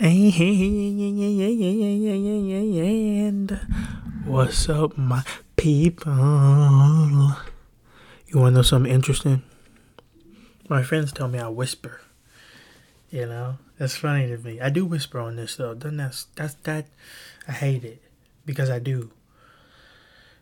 [0.00, 1.60] And
[4.24, 5.22] what's up, my
[5.54, 6.12] people?
[8.26, 9.44] You want to know something interesting?
[10.68, 12.00] My friends tell me I whisper.
[13.10, 14.60] You know, that's funny to me.
[14.60, 15.74] I do whisper on this though.
[15.74, 16.86] Doesn't that that's that?
[17.46, 18.02] I hate it
[18.44, 19.12] because I do.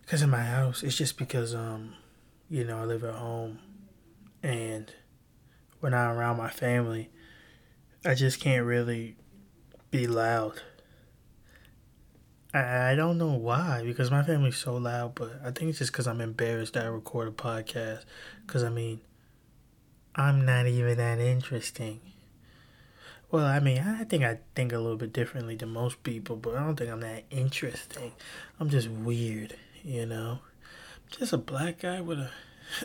[0.01, 1.93] Because in my house, it's just because um,
[2.49, 3.59] you know, I live at home,
[4.43, 4.91] and
[5.81, 7.11] when I'm around my family,
[8.03, 9.17] I just can't really
[9.93, 10.61] be loud.
[12.53, 16.07] I, don't know why, because my family's so loud, but I think it's just because
[16.07, 18.05] I'm embarrassed that I record a podcast.
[18.47, 19.01] Because, I mean,
[20.15, 22.01] I'm not even that interesting.
[23.31, 26.55] Well, I mean, I think I think a little bit differently than most people, but
[26.57, 28.13] I don't think I'm that interesting.
[28.61, 30.41] I'm just weird, you know?
[31.19, 32.31] just a black guy with a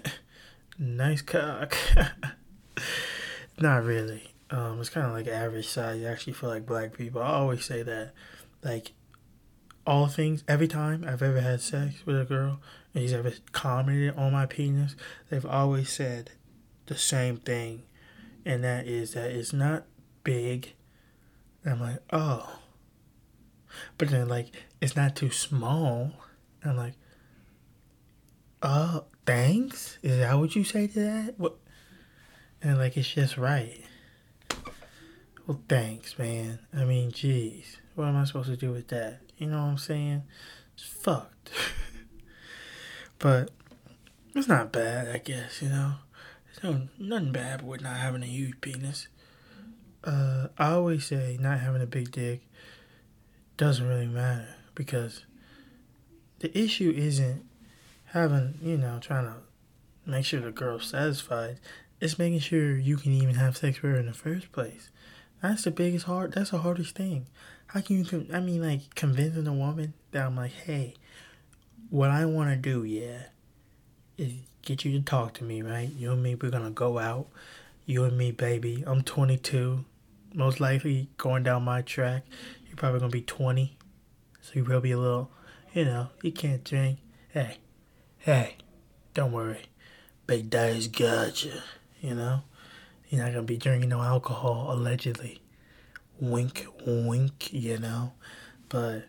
[0.80, 1.76] nice cock.
[3.60, 4.34] not really.
[4.50, 7.22] Um, it's kind of like average size actually for like black people.
[7.22, 8.14] I always say that,
[8.64, 8.94] like,
[9.86, 12.60] all things every time I've ever had sex with a girl
[12.94, 14.96] and he's ever commented on my penis,
[15.30, 16.32] they've always said
[16.88, 17.84] the same thing,
[18.46, 19.86] and that is that it's not
[20.24, 20.74] big.
[21.64, 22.60] And I'm like, oh,
[23.98, 24.52] but then like
[24.82, 26.12] it's not too small.
[26.62, 26.94] And I'm like,
[28.62, 29.98] oh, thanks.
[30.02, 31.34] Is that what you say to that?
[31.38, 31.58] What?
[32.62, 33.84] And like it's just right.
[35.48, 36.60] Well, thanks, man.
[36.76, 39.22] I mean, jeez, what am I supposed to do with that?
[39.38, 40.24] You know what I'm saying?
[40.74, 41.52] It's fucked.
[43.20, 43.52] but
[44.36, 45.62] it's not bad, I guess.
[45.62, 45.94] You know,
[46.46, 49.08] there's no nothing bad with not having a huge penis.
[50.04, 52.42] Uh, I always say not having a big dick
[53.56, 55.24] doesn't really matter because
[56.40, 57.46] the issue isn't
[58.08, 59.36] having, you know, trying to
[60.06, 61.62] make sure the girl's satisfied.
[62.02, 64.90] It's making sure you can even have sex with her in the first place.
[65.42, 66.34] That's the biggest hard.
[66.34, 67.28] That's the hardest thing.
[67.68, 68.28] How can you?
[68.34, 70.96] I mean, like convincing a woman that I'm like, hey,
[71.90, 73.24] what I want to do, yeah,
[74.18, 75.90] is get you to talk to me, right?
[75.90, 77.28] You and me, we're gonna go out.
[77.86, 78.84] You and me, baby.
[78.86, 79.86] I'm 22,
[80.34, 82.24] most likely going down my track.
[82.66, 83.78] You're probably gonna be 20,
[84.42, 85.32] so you will be a little,
[85.74, 87.00] you know, you can't drink.
[87.30, 87.58] Hey,
[88.18, 88.56] hey,
[89.14, 89.68] don't worry,
[90.26, 91.54] Big Daddy's got you.
[92.02, 92.42] You know.
[93.10, 95.42] You're not gonna be drinking no alcohol, allegedly.
[96.20, 98.14] Wink, wink, you know.
[98.70, 99.06] But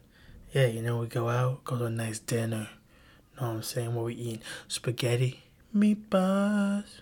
[0.52, 2.68] yeah, you know, we go out, go to a nice dinner.
[3.40, 3.94] Know what I'm saying?
[3.94, 4.42] What we eating?
[4.68, 5.42] Spaghetti,
[5.74, 7.00] meatballs.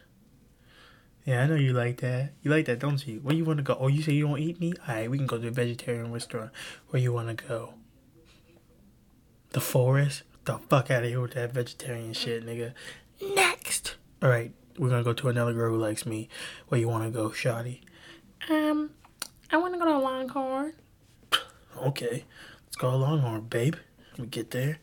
[1.25, 2.35] Yeah, I know you like that.
[2.43, 3.19] You like that, don't you?
[3.19, 3.77] Where you want to go?
[3.81, 4.79] Oh, you say you don't eat meat?
[4.89, 6.53] Alright, we can go to a vegetarian restaurant.
[6.91, 7.75] Where you want to go?
[9.51, 10.23] The forest?
[10.45, 12.75] The fuck out of here with that vegetarian shit, nigga.
[13.35, 13.97] Next!
[14.23, 16.29] Alright, we're gonna go to another girl who likes me.
[16.69, 17.81] Where you wanna go, Shotty?
[18.51, 18.91] Um,
[19.51, 20.73] I wanna go to Longhorn.
[21.83, 22.25] Okay,
[22.65, 23.77] let's go to Longhorn, babe.
[24.19, 24.79] We get there.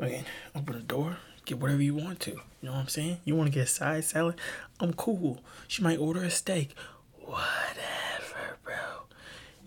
[0.00, 0.24] Okay,
[0.54, 2.32] open the door, get whatever you want to.
[2.32, 3.18] You know what I'm saying?
[3.24, 4.38] You wanna get a side salad?
[4.80, 5.42] I'm cool.
[5.68, 6.74] She might order a steak.
[7.18, 8.74] Whatever, bro.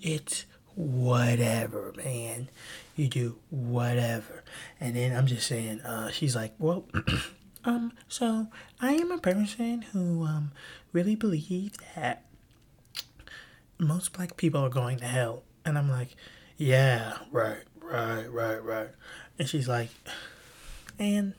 [0.01, 2.49] It's whatever, man.
[2.95, 4.43] You do whatever.
[4.79, 6.85] And then I'm just saying, uh, she's like, well,
[7.69, 8.47] Um, so
[8.81, 10.53] I am a person who um
[10.91, 12.25] really believes that
[13.77, 15.43] most black people are going to hell.
[15.63, 16.15] And I'm like,
[16.57, 18.89] yeah, right, right, right, right.
[19.37, 19.89] And she's like,
[20.97, 21.35] and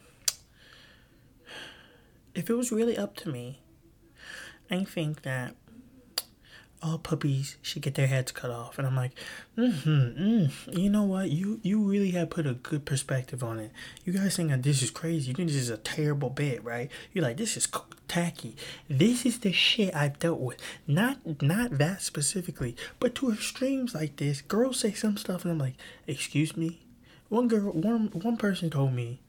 [2.37, 3.59] if it was really up to me,
[4.71, 5.57] I think that
[6.83, 8.79] all puppies should get their heads cut off.
[8.79, 9.13] And I'm like,
[9.57, 11.31] mm-hmm, mm, you know what?
[11.31, 13.71] You you really have put a good perspective on it.
[14.05, 15.29] You guys think that this is crazy.
[15.29, 16.91] You think this is a terrible bit, right?
[17.13, 17.69] You're like, this is
[18.09, 18.57] tacky.
[18.89, 20.59] This is the shit I've dealt with.
[20.87, 24.41] Not not that specifically, but to extremes like this.
[24.41, 25.77] Girls say some stuff, and I'm like,
[26.07, 26.81] excuse me.
[27.29, 29.21] One girl, one one person told me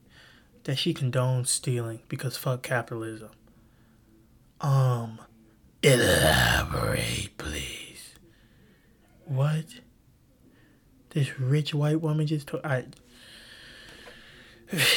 [0.64, 3.30] that she condones stealing because fuck capitalism.
[4.60, 5.20] Um
[5.82, 8.14] Elaborate, please.
[9.24, 9.64] What?
[11.10, 12.84] This rich white woman just told I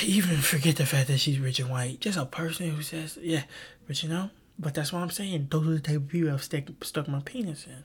[0.03, 1.99] even forget the fact that she's rich and white.
[1.99, 3.43] Just a person who says, yeah,
[3.87, 5.47] but you know, but that's what I'm saying.
[5.49, 7.83] Those are the type of people I've stuck, stuck my penis in.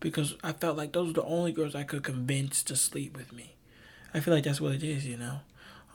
[0.00, 3.32] Because I felt like those were the only girls I could convince to sleep with
[3.32, 3.56] me.
[4.12, 5.40] I feel like that's what it is, you know?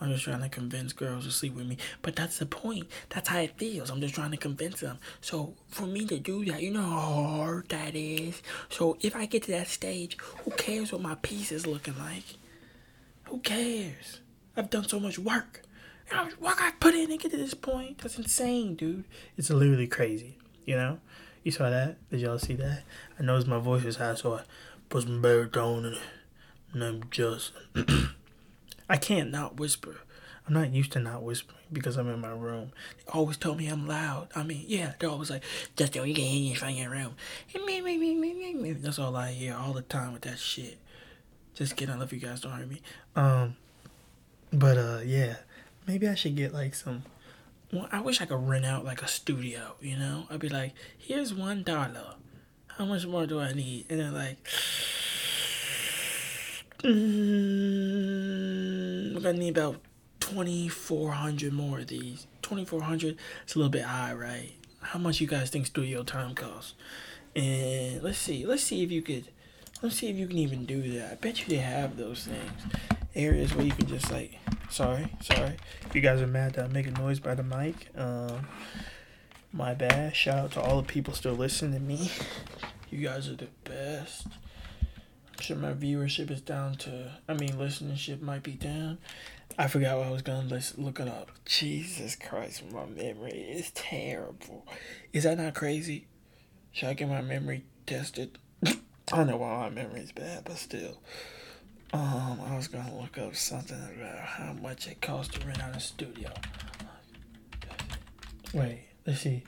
[0.02, 1.78] I'm just trying to convince girls to sleep with me.
[2.02, 2.88] But that's the point.
[3.10, 3.90] That's how it feels.
[3.90, 4.98] I'm just trying to convince them.
[5.22, 8.42] So for me to do that, you know how hard that is.
[8.70, 12.24] So if I get to that stage, who cares what my piece is looking like?
[13.26, 14.22] Who cares?
[14.56, 15.64] I've done so much work.
[16.10, 18.00] You know, work I put in to get to this point.
[18.00, 19.04] That's insane, dude.
[19.38, 20.38] It's literally crazy.
[20.66, 21.00] You know?
[21.44, 21.98] You saw that?
[22.10, 22.84] Did y'all see that?
[23.20, 24.42] I noticed my voice was high, so I
[24.90, 26.02] put some baritone in it.
[26.74, 27.64] Name Justin.
[28.90, 29.98] I can't not whisper.
[30.48, 32.72] I'm not used to not whispering because I'm in my room.
[32.98, 34.30] They always tell me I'm loud.
[34.36, 35.44] I mean, yeah, they're always like,
[35.76, 37.16] Justin, you can hear you in your room.
[38.82, 40.80] That's all I hear all the time with that shit.
[41.54, 41.94] Just kidding.
[41.94, 42.42] I love you guys.
[42.42, 42.82] Don't hurt me.
[43.16, 43.58] Um,
[44.52, 45.36] but uh, yeah,
[45.86, 47.04] maybe I should get like some.
[47.72, 49.76] Well, I wish I could rent out like a studio.
[49.80, 52.16] You know, I'd be like, here's one dollar.
[52.78, 53.86] How much more do I need?
[53.90, 54.38] And they're like.
[56.84, 57.49] Mm,
[59.34, 59.82] we're need about
[60.20, 62.28] 2400 more of these.
[62.42, 64.54] 2400 it's a little bit high right?
[64.82, 66.74] How much you guys think studio time costs?
[67.36, 69.26] And let's see let's see if you could
[69.82, 71.12] let's see if you can even do that.
[71.12, 72.76] I bet you they have those things.
[73.16, 74.40] Areas where you can just like
[74.70, 75.58] sorry sorry.
[75.86, 78.48] If you guys are mad that i'm making noise by the mic um
[79.52, 80.16] my bad.
[80.16, 82.12] Shout out to all the people still listening to me.
[82.90, 84.28] You guys are the best
[85.42, 88.98] Sure my viewership is down to i mean listenership might be down
[89.58, 91.32] I forgot what I was gonna let's look it up.
[91.46, 94.66] Jesus Christ, my memory is terrible.
[95.12, 96.08] Is that not crazy?
[96.72, 98.38] Should I get my memory tested?
[99.12, 101.02] I know why my memory is bad, but still.
[101.92, 105.76] Um, I was gonna look up something about how much it costs to rent out
[105.76, 106.32] a studio.
[108.54, 109.44] Wait, let's see.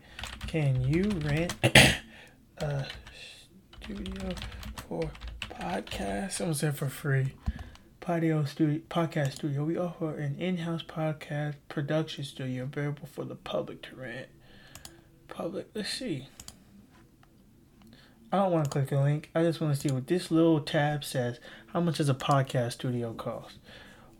[0.47, 1.55] Can you rent
[2.57, 2.85] a
[3.81, 4.33] studio
[4.89, 5.09] for
[5.61, 6.31] podcast?
[6.31, 7.33] Someone said for free.
[7.99, 9.63] Patio studio, podcast studio.
[9.63, 14.27] We offer an in-house podcast production studio available for the public to rent.
[15.27, 16.27] Public, let's see.
[18.31, 19.29] I don't want to click the link.
[19.35, 21.39] I just want to see what this little tab says.
[21.67, 23.59] How much does a podcast studio cost?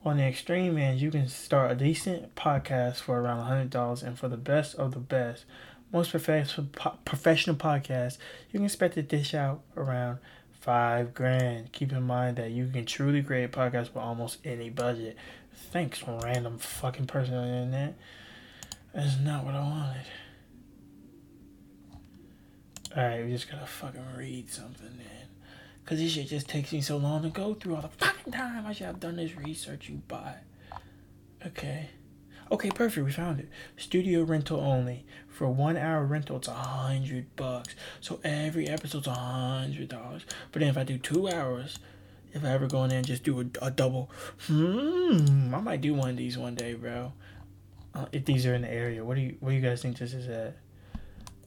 [0.05, 4.27] On the extreme end, you can start a decent podcast for around $100, and for
[4.27, 5.45] the best of the best,
[5.91, 6.67] most professional
[7.03, 8.17] professional podcasts,
[8.49, 10.19] you can expect to dish out around
[10.61, 11.71] five grand.
[11.71, 15.17] Keep in mind that you can truly create a podcast with almost any budget.
[15.53, 17.97] Thanks, random fucking person on the internet.
[18.93, 20.05] That's not what I wanted.
[22.95, 25.27] Alright, we just gotta fucking read something then.
[25.85, 28.65] Cause this shit just takes me so long to go through all the fucking time.
[28.65, 30.35] I should have done this research, you buy.
[31.45, 31.89] Okay.
[32.51, 33.05] Okay, perfect.
[33.05, 33.47] We found it.
[33.77, 35.05] Studio rental only.
[35.29, 37.73] For one hour rental, it's a hundred bucks.
[38.01, 40.25] So every episode's a hundred dollars.
[40.51, 41.79] But then if I do two hours,
[42.33, 44.11] if I ever go in there and just do a, a double,
[44.47, 47.13] hmm, I might do one of these one day, bro.
[47.93, 49.97] Uh, if these are in the area, what do you what do you guys think
[49.97, 50.57] this is at?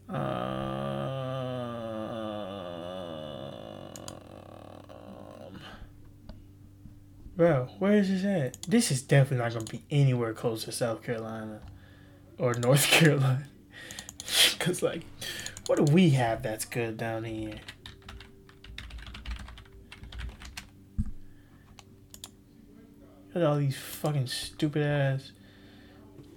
[0.08, 1.93] Um,
[7.36, 8.62] bro, where is this at?
[8.62, 11.60] This is definitely not gonna be anywhere close to South Carolina
[12.38, 13.46] or North Carolina.
[14.58, 15.02] Cause like,
[15.66, 17.60] what do we have that's good down here?
[23.32, 25.32] Got all these fucking stupid ass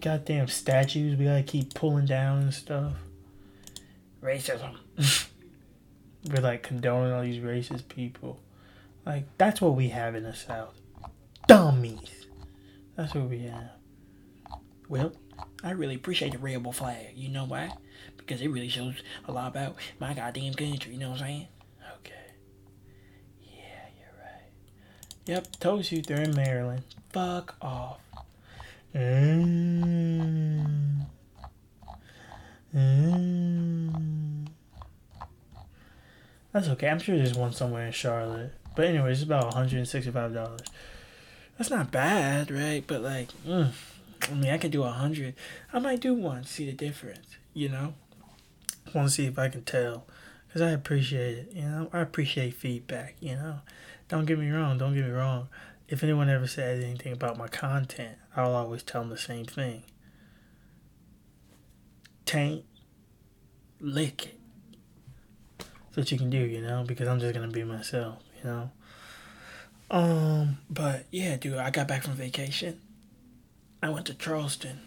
[0.02, 2.94] goddamn statues we gotta keep pulling down and stuff.
[4.22, 4.76] Racism.
[6.30, 8.40] We're like condoning all these racist people.
[9.06, 10.80] Like that's what we have in the South.
[11.48, 12.28] Dummies.
[12.96, 13.72] That's what we have.
[14.90, 15.14] Well,
[15.64, 17.14] I really appreciate the rebel flag.
[17.16, 17.72] You know why?
[18.18, 18.96] Because it really shows
[19.26, 20.94] a lot about my goddamn country.
[20.94, 21.48] You know what I'm saying?
[22.00, 22.14] Okay.
[23.42, 24.52] Yeah, you're right.
[25.26, 26.84] Yep, told you they're in Maryland.
[27.12, 28.00] Fuck off.
[28.96, 30.68] Mm.
[32.76, 34.48] Mm.
[36.52, 36.90] That's okay.
[36.90, 38.54] I'm sure there's one somewhere in Charlotte.
[38.76, 40.60] But anyway, it's about $165.
[41.58, 42.84] That's not bad, right?
[42.86, 43.30] But like.
[44.30, 45.36] I mean, I could do a hundred.
[45.72, 46.44] I might do one.
[46.44, 47.94] See the difference, you know.
[48.94, 50.06] Want to see if I can tell,
[50.52, 51.52] cause I appreciate it.
[51.54, 53.16] You know, I appreciate feedback.
[53.20, 53.60] You know,
[54.08, 54.78] don't get me wrong.
[54.78, 55.50] Don't get me wrong.
[55.88, 59.84] If anyone ever says anything about my content, I'll always tell them the same thing.
[62.26, 62.66] Taint,
[63.80, 64.40] lick it.
[65.60, 68.72] That's what you can do, you know, because I'm just gonna be myself, you know.
[69.90, 72.82] Um, but yeah, dude, I got back from vacation
[73.82, 74.80] I went to Charleston.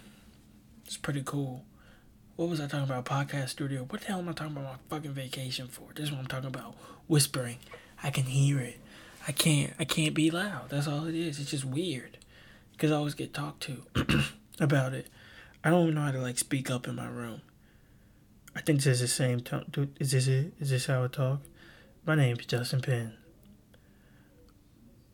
[0.85, 1.65] It's pretty cool.
[2.35, 3.05] What was I talking about?
[3.05, 3.85] Podcast studio.
[3.89, 5.89] What the hell am I talking about my fucking vacation for?
[5.95, 6.75] This is what I'm talking about.
[7.07, 7.59] Whispering.
[8.03, 8.81] I can hear it.
[9.29, 10.71] I can't I can't be loud.
[10.71, 11.39] That's all it is.
[11.39, 12.19] It's just weird.
[12.79, 14.25] Cause I always get talked to
[14.61, 15.07] about it.
[15.63, 17.43] I don't even know how to like speak up in my room.
[18.57, 19.67] I think this is the same tone.
[19.71, 20.55] Dude, is this it?
[20.59, 21.43] Is this how I talk?
[22.05, 23.13] My name's Justin Penn.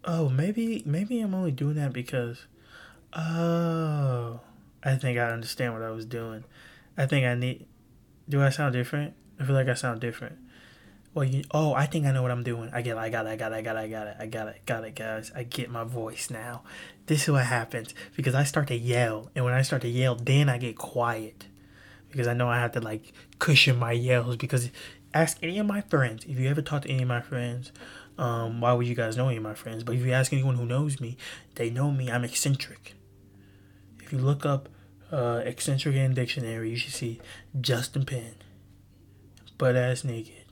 [0.06, 2.46] Oh, maybe maybe I'm only doing that because
[3.12, 4.40] Oh,
[4.84, 6.44] I think I understand what I was doing.
[6.96, 7.66] I think I need.
[8.28, 9.14] Do I sound different?
[9.40, 10.36] I feel like I sound different.
[11.14, 12.70] well, you, oh, I think I know what I'm doing.
[12.72, 14.26] I get I got it, I got it, I got it, I got it, I
[14.26, 15.32] got it, got it, guys.
[15.34, 16.62] I get my voice now.
[17.06, 20.14] This is what happens because I start to yell, and when I start to yell,
[20.16, 21.46] then I get quiet
[22.10, 24.36] because I know I have to like cushion my yells.
[24.36, 24.70] Because
[25.14, 27.72] ask any of my friends if you ever talk to any of my friends.
[28.18, 29.85] Um, why would you guys know of my friends?
[29.85, 31.16] But if you ask anyone who knows me,
[31.54, 32.11] they know me.
[32.11, 32.94] I'm eccentric.
[34.02, 34.68] If you look up
[35.12, 37.20] uh, eccentric in dictionary, you should see
[37.61, 38.37] Justin Penn,
[39.58, 40.44] butt ass naked.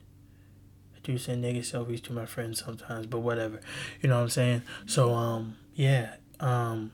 [0.95, 3.59] I do send naked selfies to my friends sometimes, but whatever.
[4.01, 4.61] You know what I'm saying?
[4.85, 6.15] So um, yeah.
[6.39, 6.91] Um,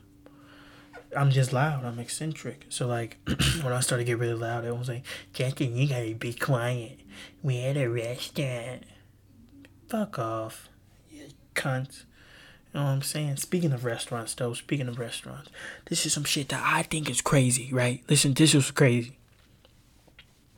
[1.16, 1.84] I'm just loud.
[1.84, 2.66] I'm eccentric.
[2.68, 3.18] So like
[3.62, 7.00] when I started to get really loud, everyone was like, Justin, you gotta be quiet.
[7.42, 8.84] We're at a restaurant.
[9.92, 10.70] Fuck off.
[11.10, 12.04] You cunts.
[12.72, 13.36] You know what I'm saying?
[13.36, 15.50] Speaking of restaurants though, speaking of restaurants,
[15.84, 18.02] this is some shit that I think is crazy, right?
[18.08, 19.18] Listen, this was crazy.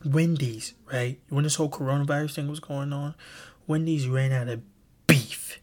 [0.05, 1.19] Wendy's, right?
[1.27, 3.13] When this whole coronavirus thing was going on,
[3.67, 4.61] Wendy's ran out of
[5.05, 5.59] beef.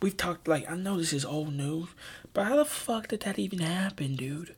[0.00, 1.90] We've talked like I know this is old news,
[2.32, 4.56] but how the fuck did that even happen, dude?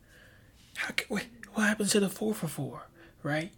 [0.77, 2.87] How can, wait, what happens to the four for four,
[3.25, 3.51] right?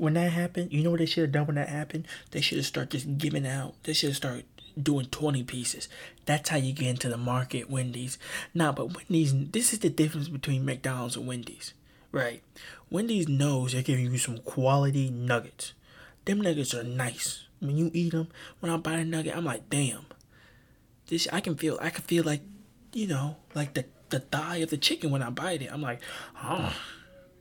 [0.00, 2.08] When that happened, you know what they should have done when that happened?
[2.30, 3.74] They should have started just giving out.
[3.82, 4.46] They should have started
[4.82, 5.90] doing 20 pieces.
[6.24, 8.16] That's how you get into the market, Wendy's.
[8.54, 11.74] Nah, but Wendy's, this is the difference between McDonald's and Wendy's,
[12.12, 12.42] right?
[12.88, 15.74] Wendy's knows they're giving you some quality nuggets.
[16.24, 17.44] Them nuggets are nice.
[17.58, 18.28] When you eat them,
[18.60, 20.06] when I buy a nugget, I'm like, damn.
[21.08, 21.76] This I can feel.
[21.78, 22.40] I can feel like,
[22.94, 25.70] you know, like the the thigh of the chicken when I bite it.
[25.70, 26.00] I'm like,
[26.42, 26.74] oh,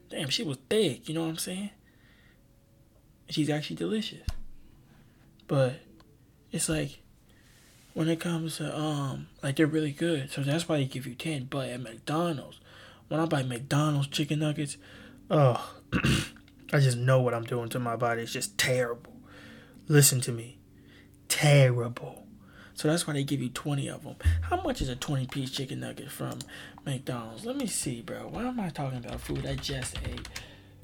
[0.09, 1.07] damn, she was thick.
[1.07, 1.69] You know what I'm saying?
[3.29, 4.25] She's actually delicious.
[5.47, 5.75] But
[6.51, 6.99] it's like
[7.93, 10.31] when it comes to um like they're really good.
[10.31, 11.45] So that's why they give you ten.
[11.49, 12.59] But at McDonald's,
[13.07, 14.77] when I buy McDonald's chicken nuggets,
[15.29, 15.75] oh
[16.71, 18.21] I just know what I'm doing to my body.
[18.21, 19.13] It's just terrible.
[19.87, 20.59] Listen to me.
[21.27, 22.25] Terrible.
[22.75, 24.15] So that's why they give you 20 of them.
[24.43, 26.39] How much is a 20 piece chicken nugget from
[26.85, 27.45] McDonald's?
[27.45, 28.29] Let me see, bro.
[28.29, 30.29] Why am I talking about food I just ate?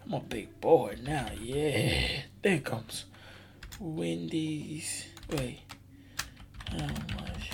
[0.05, 1.29] I'm a big boy now.
[1.41, 2.21] Yeah.
[2.41, 3.05] There comes
[3.79, 5.07] Wendy's.
[5.31, 5.61] Wait.
[6.73, 6.87] Oh How
[7.21, 7.51] much?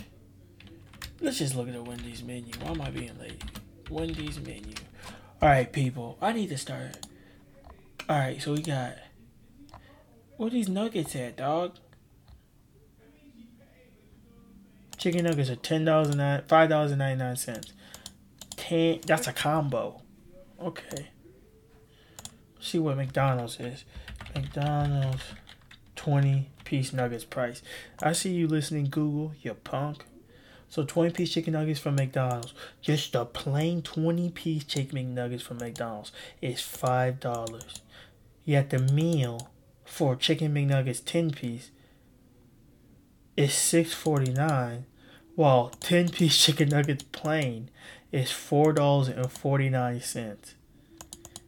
[1.21, 2.51] Let's just look at the Wendy's menu.
[2.61, 3.41] Why am I being late?
[3.89, 4.73] Wendy's menu.
[5.41, 6.17] Alright, people.
[6.21, 6.97] I need to start.
[8.09, 8.95] Alright, so we got.
[10.35, 11.75] What these nuggets at, dog?
[14.97, 17.71] Chicken nuggets are ten dollars and nine five dollars and ninety nine cents.
[18.57, 18.99] Ten.
[19.05, 20.01] That's a combo.
[20.61, 21.10] Okay.
[22.61, 23.85] See what McDonald's is.
[24.35, 25.23] McDonald's
[25.95, 27.61] twenty piece nuggets price.
[28.01, 29.33] I see you listening, Google.
[29.41, 30.05] You punk.
[30.69, 32.53] So twenty piece chicken nuggets from McDonald's.
[32.81, 37.81] Just a plain twenty piece chicken McNuggets from McDonald's is five dollars.
[38.45, 39.49] Yet the meal
[39.83, 41.71] for chicken McNuggets ten piece
[43.35, 44.85] is six forty nine
[45.35, 47.69] while 10 piece chicken nuggets plain
[48.11, 50.53] is $4.49.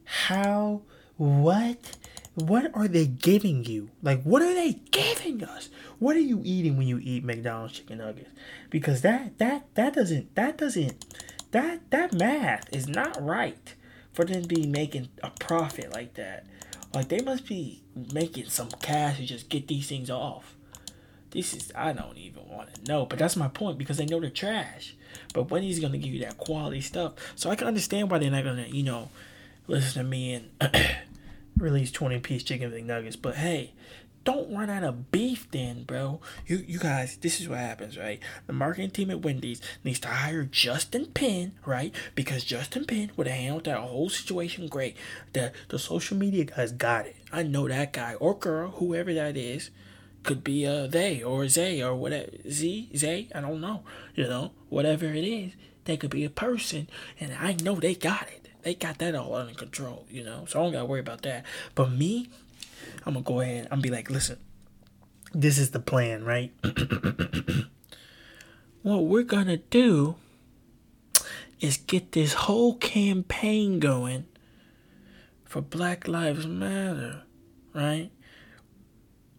[0.04, 0.82] How?
[1.16, 1.96] What?
[2.34, 3.90] What are they giving you?
[4.02, 5.68] Like, what are they giving us?
[6.00, 8.30] What are you eating when you eat McDonald's chicken nuggets?
[8.70, 11.04] Because that that that doesn't that doesn't
[11.52, 13.74] that that math is not right
[14.12, 16.46] for them to be making a profit like that.
[16.92, 20.56] Like they must be making some cash to just get these things off.
[21.30, 24.18] This is I don't even want to know, but that's my point because they know
[24.18, 24.96] they're trash.
[25.32, 28.44] But Wendy's gonna give you that quality stuff, so I can understand why they're not
[28.44, 29.10] gonna, you know,
[29.66, 30.50] listen to me and
[31.58, 33.20] release twenty piece chicken McNuggets.
[33.20, 33.72] But hey,
[34.24, 36.20] don't run out of beef then, bro.
[36.46, 38.20] You you guys, this is what happens, right?
[38.46, 41.94] The marketing team at Wendy's needs to hire Justin Penn, right?
[42.14, 44.96] Because Justin Penn would have handled that whole situation great.
[45.34, 47.16] The the social media guys got it.
[47.32, 49.70] I know that guy or girl, whoever that is
[50.24, 53.82] could be a they or they or whatever z they i don't know
[54.14, 55.52] you know whatever it is
[55.84, 56.88] they could be a person
[57.20, 60.58] and i know they got it they got that all under control you know so
[60.58, 61.44] i don't gotta worry about that
[61.74, 62.28] but me
[63.04, 64.38] i'm gonna go ahead i'm gonna be like listen
[65.32, 66.52] this is the plan right
[68.82, 70.16] what we're gonna do
[71.60, 74.26] is get this whole campaign going
[75.44, 77.22] for black lives matter
[77.74, 78.10] right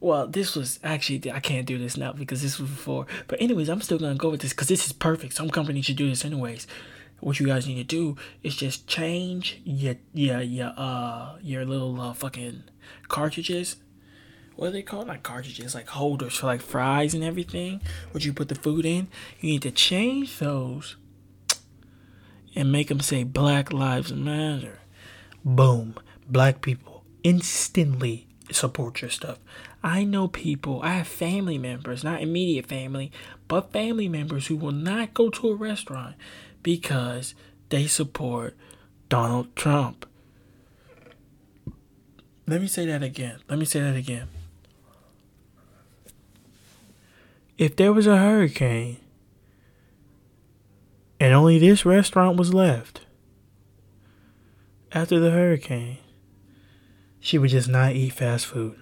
[0.05, 3.07] well, this was actually I can't do this now because this was before.
[3.27, 5.33] But anyways, I'm still gonna go with this because this is perfect.
[5.33, 6.67] Some companies should do this anyways.
[7.19, 11.99] What you guys need to do is just change your your your uh your little
[11.99, 12.63] uh, fucking
[13.07, 13.77] cartridges.
[14.55, 15.07] What are they called?
[15.07, 17.81] Like cartridges, like holders for like fries and everything.
[18.11, 19.07] What you put the food in.
[19.39, 20.95] You need to change those
[22.55, 24.79] and make them say Black Lives Matter.
[25.43, 25.95] Boom.
[26.27, 29.39] Black people instantly support your stuff.
[29.85, 33.11] I know people, I have family members, not immediate family,
[33.47, 36.15] but family members who will not go to a restaurant
[36.63, 37.35] because
[37.69, 38.55] they support
[39.09, 40.07] Donald Trump.
[42.47, 43.37] Let me say that again.
[43.47, 44.27] Let me say that again.
[47.59, 48.97] If there was a hurricane
[51.19, 53.01] and only this restaurant was left
[54.91, 55.99] after the hurricane,
[57.19, 58.81] she would just not eat fast food.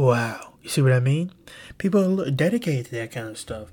[0.00, 0.54] Wow.
[0.62, 1.30] You see what I mean?
[1.76, 3.68] People are dedicated to that kind of stuff.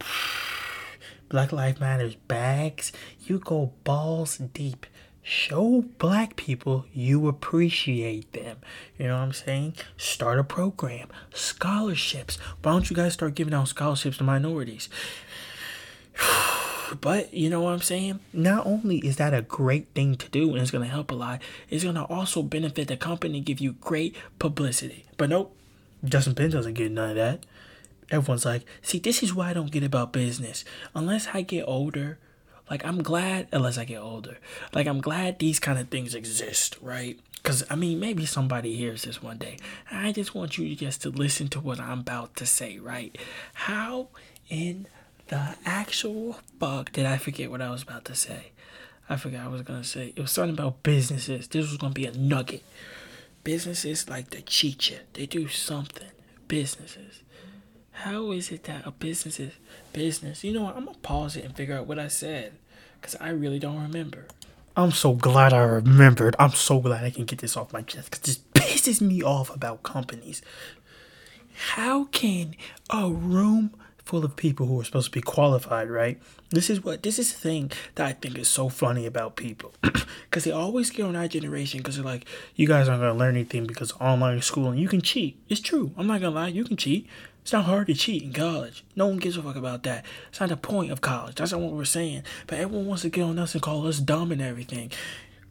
[1.28, 2.92] Black Lives Matters bags.
[3.26, 4.86] You go balls deep.
[5.24, 8.58] Show black people you appreciate them.
[8.96, 9.74] You know what I'm saying?
[9.96, 11.08] Start a program.
[11.34, 12.36] Scholarships.
[12.62, 14.88] Why don't you guys start giving out scholarships to minorities?
[17.00, 18.20] But you know what I'm saying?
[18.34, 21.40] Not only is that a great thing to do and it's gonna help a lot,
[21.70, 25.06] it's gonna also benefit the company, give you great publicity.
[25.16, 25.56] But nope,
[26.04, 27.46] Justin Penn doesn't get none of that.
[28.10, 30.64] Everyone's like, see, this is why I don't get about business.
[30.94, 32.18] Unless I get older,
[32.68, 34.38] like I'm glad, unless I get older,
[34.74, 37.18] like I'm glad these kind of things exist, right?
[37.34, 39.56] Because I mean, maybe somebody hears this one day.
[39.90, 43.16] I just want you just to listen to what I'm about to say, right?
[43.54, 44.08] How
[44.48, 44.86] in
[45.28, 48.52] the actual fuck did I forget what I was about to say?
[49.08, 50.12] I forgot I was gonna say.
[50.14, 51.48] It was something about businesses.
[51.48, 52.62] This was gonna be a nugget.
[53.44, 56.08] Businesses like the Chicha, they do something.
[56.48, 57.22] Businesses.
[57.92, 59.52] How is it that a business is
[59.92, 60.44] business?
[60.44, 60.76] You know what?
[60.76, 62.54] I'm gonna pause it and figure out what I said,
[63.00, 64.26] cause I really don't remember.
[64.76, 66.34] I'm so glad I remembered.
[66.38, 69.54] I'm so glad I can get this off my chest, cause this pisses me off
[69.54, 70.40] about companies.
[71.54, 72.54] How can
[72.90, 76.20] a room full of people who are supposed to be qualified, right?
[76.50, 79.72] This is what this is the thing that I think is so funny about people,
[79.82, 83.36] because they always get on our generation because they're like, you guys aren't gonna learn
[83.36, 85.38] anything because online school and you can cheat.
[85.48, 85.92] It's true.
[85.96, 87.06] I'm not gonna lie, you can cheat.
[87.42, 88.84] It's not hard to cheat in college.
[88.94, 90.04] No one gives a fuck about that.
[90.28, 91.34] It's not the point of college.
[91.34, 92.22] That's not what we're saying.
[92.46, 94.92] But everyone wants to get on us and call us dumb and everything.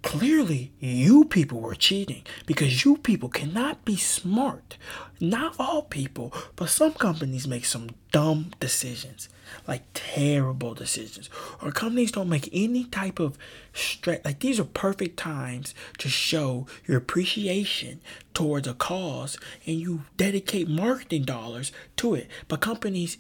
[0.04, 4.78] Clearly, you people were cheating because you people cannot be smart.
[5.20, 9.30] Not all people, but some companies make some dumb decisions,
[9.68, 11.30] like terrible decisions.
[11.62, 13.38] Or companies don't make any type of
[13.74, 14.22] stress.
[14.26, 18.02] Like these are perfect times to show your appreciation
[18.34, 19.38] towards a cause
[19.68, 22.28] and you dedicate marketing dollars to it.
[22.48, 23.18] But companies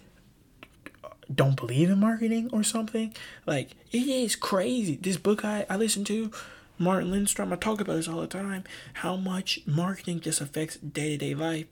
[1.33, 3.13] don't believe in marketing or something.
[3.45, 4.95] Like it is crazy.
[4.95, 6.31] This book I, I listened to
[6.77, 8.63] Martin Lindstrom, I talk about this all the time,
[8.95, 11.67] how much marketing just affects day to day life.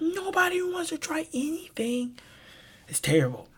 [0.00, 2.18] Nobody wants to try anything.
[2.88, 3.48] It's terrible.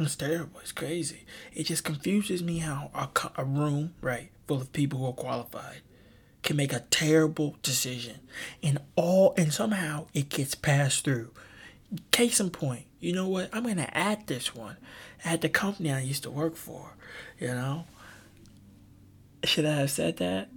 [0.00, 0.60] It's terrible.
[0.60, 1.24] It's crazy.
[1.52, 5.82] It just confuses me how a, a room, right, full of people who are qualified
[6.42, 8.18] can make a terrible decision
[8.62, 11.30] and all and somehow it gets passed through.
[12.10, 13.50] Case in point, you know what?
[13.52, 14.76] I'm gonna add this one.
[15.24, 16.94] At the company I used to work for,
[17.38, 17.84] you know,
[19.44, 20.48] should I have said that?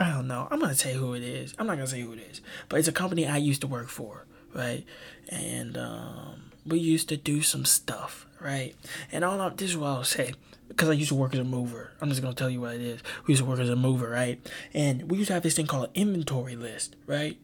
[0.00, 0.46] I don't know.
[0.50, 1.54] I'm gonna say who it is.
[1.58, 3.88] I'm not gonna say who it is, but it's a company I used to work
[3.88, 4.84] for, right?
[5.28, 8.74] And um, we used to do some stuff, right?
[9.12, 10.34] And all I, this is what I'll say
[10.68, 11.92] because I used to work as a mover.
[12.00, 13.00] I'm just gonna tell you what it is.
[13.26, 14.38] We used to work as a mover, right?
[14.74, 17.38] And we used to have this thing called an inventory list, right?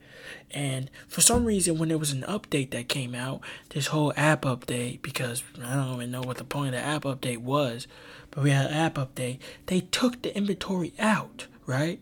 [0.51, 4.43] And for some reason, when there was an update that came out, this whole app
[4.43, 7.87] update, because I don't even know what the point of the app update was,
[8.31, 12.01] but we had an app update, they took the inventory out, right?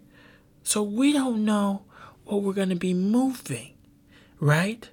[0.64, 1.82] So we don't know
[2.24, 3.74] what we're to be moving,
[4.40, 4.88] right?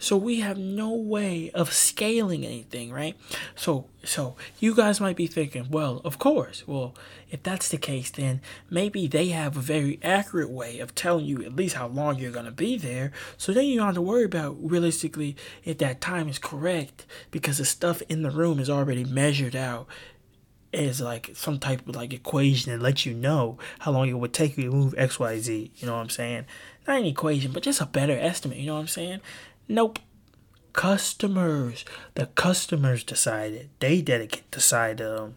[0.00, 3.16] So we have no way of scaling anything, right?
[3.54, 6.66] So so you guys might be thinking, well, of course.
[6.66, 6.94] Well,
[7.30, 11.44] if that's the case, then maybe they have a very accurate way of telling you
[11.44, 13.12] at least how long you're gonna be there.
[13.36, 17.58] So then you don't have to worry about realistically if that time is correct because
[17.58, 19.86] the stuff in the room is already measured out
[20.72, 24.32] as like some type of like equation that lets you know how long it would
[24.32, 25.70] take you to move XYZ.
[25.76, 26.46] You know what I'm saying?
[26.86, 28.58] Not an equation, but just a better estimate.
[28.58, 29.20] You know what I'm saying?
[29.68, 29.98] Nope.
[30.72, 31.84] Customers.
[32.14, 33.70] The customers decided.
[33.80, 35.36] They dedicate decide um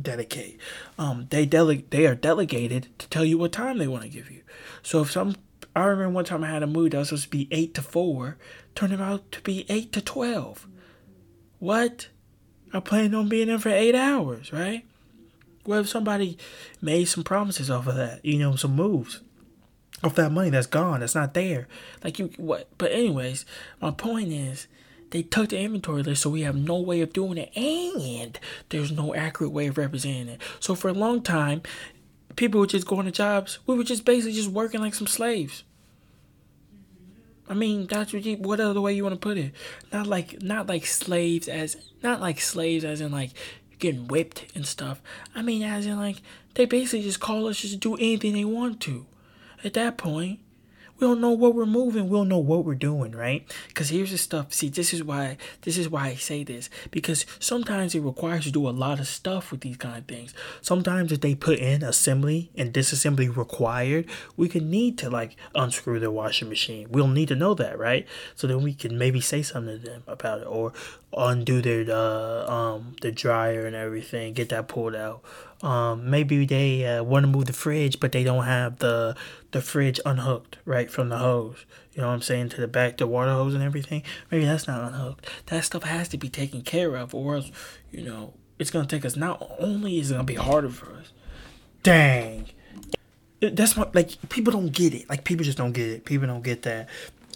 [0.00, 0.60] dedicate.
[0.98, 4.30] Um they delegate they are delegated to tell you what time they want to give
[4.30, 4.42] you.
[4.82, 5.36] So if some
[5.76, 7.82] I remember one time I had a mood that was supposed to be eight to
[7.82, 8.36] four,
[8.74, 10.66] turned out to be eight to twelve.
[11.58, 12.08] What?
[12.72, 14.84] I planned on being there for eight hours, right?
[15.64, 16.38] What if somebody
[16.80, 18.24] made some promises off of that?
[18.24, 19.20] You know, some moves
[20.02, 21.66] off that money that's gone, that's not there.
[22.04, 22.68] Like you, what?
[22.78, 23.44] But anyways,
[23.80, 24.66] my point is,
[25.10, 28.92] they took the inventory list, so we have no way of doing it, and there's
[28.92, 30.40] no accurate way of representing it.
[30.60, 31.62] So for a long time,
[32.36, 33.58] people were just going to jobs.
[33.66, 35.64] We were just basically just working like some slaves.
[37.48, 39.52] I mean, that's what other way you want to put it?
[39.92, 43.30] Not like not like slaves as not like slaves as in like
[43.78, 45.00] getting whipped and stuff.
[45.34, 46.16] I mean, as in like
[46.54, 49.06] they basically just call us just to do anything they want to.
[49.64, 50.40] At that point,
[50.98, 52.08] we don't know what we're moving.
[52.08, 53.46] We don't know what we're doing, right?
[53.68, 54.52] Because here's the stuff.
[54.52, 58.52] See, this is why this is why I say this because sometimes it requires you
[58.52, 60.34] to do a lot of stuff with these kind of things.
[60.60, 66.00] Sometimes if they put in assembly and disassembly required, we could need to like unscrew
[66.00, 66.88] the washing machine.
[66.90, 68.06] We'll need to know that, right?
[68.34, 70.72] So then we can maybe say something to them about it or
[71.16, 75.22] undo their uh, um the dryer and everything, get that pulled out.
[75.62, 79.16] Um, maybe they uh, want to move the fridge, but they don't have the
[79.50, 81.64] the fridge unhooked right from the hose.
[81.94, 84.04] You know what I'm saying to the back, the water hose and everything.
[84.30, 85.28] Maybe that's not unhooked.
[85.46, 87.50] That stuff has to be taken care of, or else,
[87.90, 89.16] you know, it's gonna take us.
[89.16, 91.12] Not only is it gonna be harder for us.
[91.82, 92.46] Dang.
[93.40, 95.08] That's what like people don't get it.
[95.08, 96.04] Like people just don't get it.
[96.04, 96.88] People don't get that.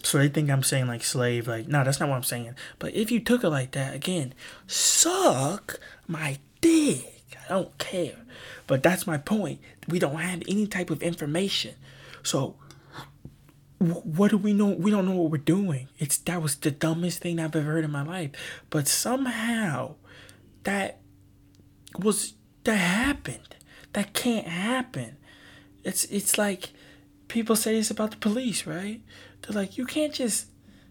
[0.04, 1.48] So they think I'm saying like slave.
[1.48, 2.54] Like no, that's not what I'm saying.
[2.78, 4.32] But if you took it like that, again,
[4.68, 7.11] suck my dick.
[7.52, 8.16] I don't care.
[8.66, 9.60] But that's my point.
[9.86, 11.74] We don't have any type of information.
[12.22, 12.56] So
[13.78, 14.68] what do we know?
[14.68, 15.88] We don't know what we're doing.
[15.98, 18.30] It's that was the dumbest thing I've ever heard in my life.
[18.70, 19.96] But somehow
[20.62, 21.00] that
[21.98, 22.34] was
[22.64, 23.56] that happened.
[23.92, 25.16] That can't happen.
[25.84, 26.70] It's it's like
[27.28, 29.00] people say this about the police, right?
[29.42, 30.46] They're like, you can't just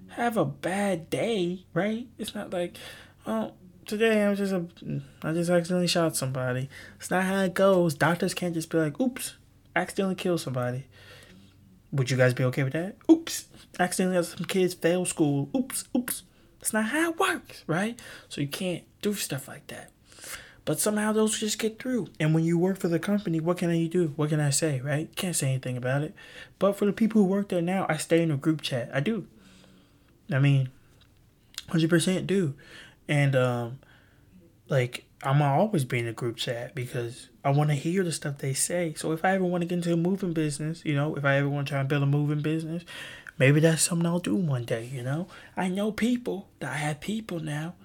[0.10, 2.08] have a bad day, right?
[2.18, 2.78] It's not like,
[3.26, 3.54] oh,
[3.92, 4.66] today I'm just a,
[5.22, 6.70] I just accidentally shot somebody.
[6.98, 7.94] It's not how it goes.
[7.94, 9.36] Doctors can't just be like, oops,
[9.76, 10.86] accidentally kill somebody.
[11.92, 12.96] Would you guys be okay with that?
[13.12, 13.48] Oops,
[13.80, 15.50] accidentally let some kids fail school.
[15.56, 16.24] Oops, oops.
[16.62, 18.00] It's not how it works, right?
[18.30, 19.92] So you can't do stuff like that.
[20.64, 22.08] But somehow those just get through.
[22.18, 24.14] And when you work for the company, what can you do?
[24.16, 25.14] What can I say, right?
[25.18, 26.14] Can't say anything about it.
[26.60, 28.90] But for the people who work there now, I stay in a group chat.
[28.94, 29.28] I do.
[30.32, 30.70] I mean,
[31.70, 32.54] 100% do.
[33.08, 33.80] And um,
[34.70, 38.40] like I'm always be in a group chat because I want to hear the stuff
[38.40, 38.94] they say.
[38.96, 41.38] So if I ever want to get into a moving business, you know, if I
[41.38, 42.84] ever want to try and build a moving business,
[43.38, 44.90] maybe that's something I'll do one day.
[44.92, 46.50] You know, I know people.
[46.60, 47.76] That I have people now,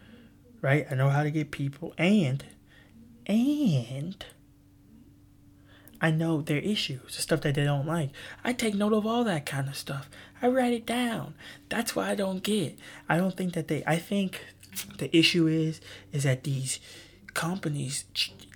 [0.63, 0.87] right?
[0.91, 2.45] I know how to get people, and
[3.27, 4.25] and
[6.01, 8.11] I know their issues, the stuff that they don't like.
[8.45, 10.09] I take note of all that kind of stuff.
[10.41, 11.35] I write it down.
[11.69, 12.79] That's why I don't get.
[13.09, 13.83] I don't think that they.
[13.87, 14.41] I think
[14.99, 15.81] the issue is
[16.13, 16.81] is that these
[17.35, 18.05] companies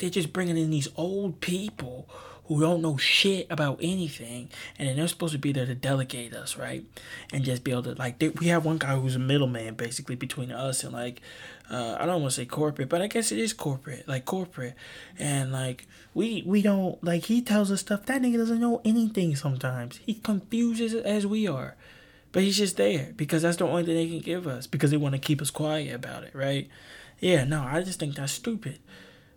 [0.01, 2.09] they're just bringing in these old people
[2.47, 6.35] who don't know shit about anything and then they're supposed to be there to delegate
[6.35, 6.85] us right?
[7.33, 10.17] And just be able to like they, we have one guy who's a middleman basically
[10.17, 11.21] between us and like
[11.71, 14.75] uh, i don't want to say corporate but i guess it is corporate like corporate.
[15.19, 19.37] And like we we don't like he tells us stuff that nigga doesn't know anything
[19.37, 19.99] sometimes.
[19.99, 21.77] He confuses as we are
[22.33, 24.97] but he's just there because that's the only thing they can give us because they
[24.97, 26.69] want to keep us quiet about it, right?
[27.19, 28.79] Yeah, no, I just think that's stupid.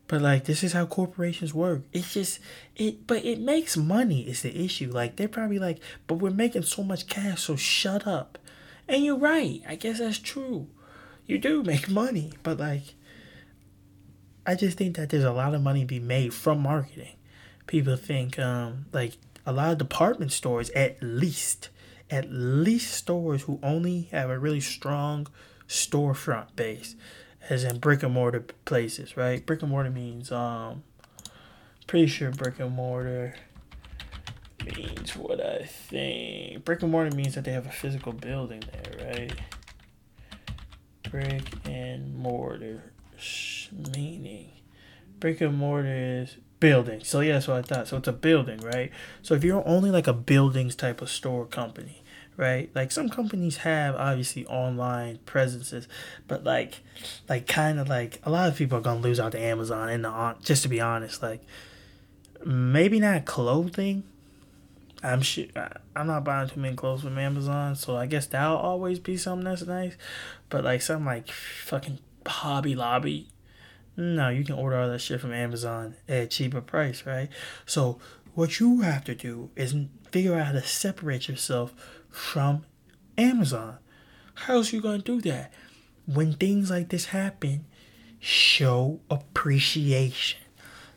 [0.08, 1.82] But like this is how corporations work.
[1.92, 2.40] It's just
[2.76, 4.92] it but it makes money is the issue.
[4.92, 8.38] Like they're probably like, but we're making so much cash, so shut up.
[8.88, 9.62] And you're right.
[9.68, 10.68] I guess that's true.
[11.26, 12.96] You do make money, but like
[14.46, 17.16] I just think that there's a lot of money be made from marketing.
[17.66, 19.14] People think um like
[19.46, 21.70] a lot of department stores at least
[22.10, 25.28] at least stores who only have a really strong
[25.68, 26.96] storefront base,
[27.50, 29.46] as in brick and mortar places, right?
[29.46, 30.84] Brick and mortar means um,
[31.88, 33.36] pretty sure brick and mortar
[34.78, 36.64] means what I think.
[36.64, 39.34] Brick and mortar means that they have a physical building there, right?
[41.10, 42.94] Brick and mortar
[43.96, 44.50] meaning
[45.24, 47.04] brick and mortar is building.
[47.04, 47.90] So yeah, that's what I thought.
[47.90, 48.90] So it's a building, right?
[49.22, 52.02] So if you're only like a buildings type of store company,
[52.38, 52.72] right?
[52.74, 55.90] Like some companies have obviously online presences,
[56.26, 56.80] but like,
[57.28, 60.06] like kind of like a lot of people are gonna lose out to Amazon and
[60.06, 60.38] the on.
[60.42, 61.42] just to be honest, like
[62.46, 64.04] maybe not clothing.
[65.04, 65.48] I'm sure
[65.98, 69.44] I'm not buying too many clothes from Amazon, so I guess that'll always be something
[69.44, 69.98] that's nice.
[70.48, 73.28] But like something like fucking Hobby Lobby,
[73.96, 77.30] no, you can order all that shit from Amazon at a cheaper price, right?
[77.66, 78.00] So
[78.34, 79.76] what you have to do is
[80.12, 81.74] figure out how to separate yourself
[82.10, 82.66] from
[83.18, 83.78] Amazon.
[84.34, 85.54] How else you gonna do that?
[86.06, 87.66] When things like this happen,
[88.20, 90.40] show appreciation.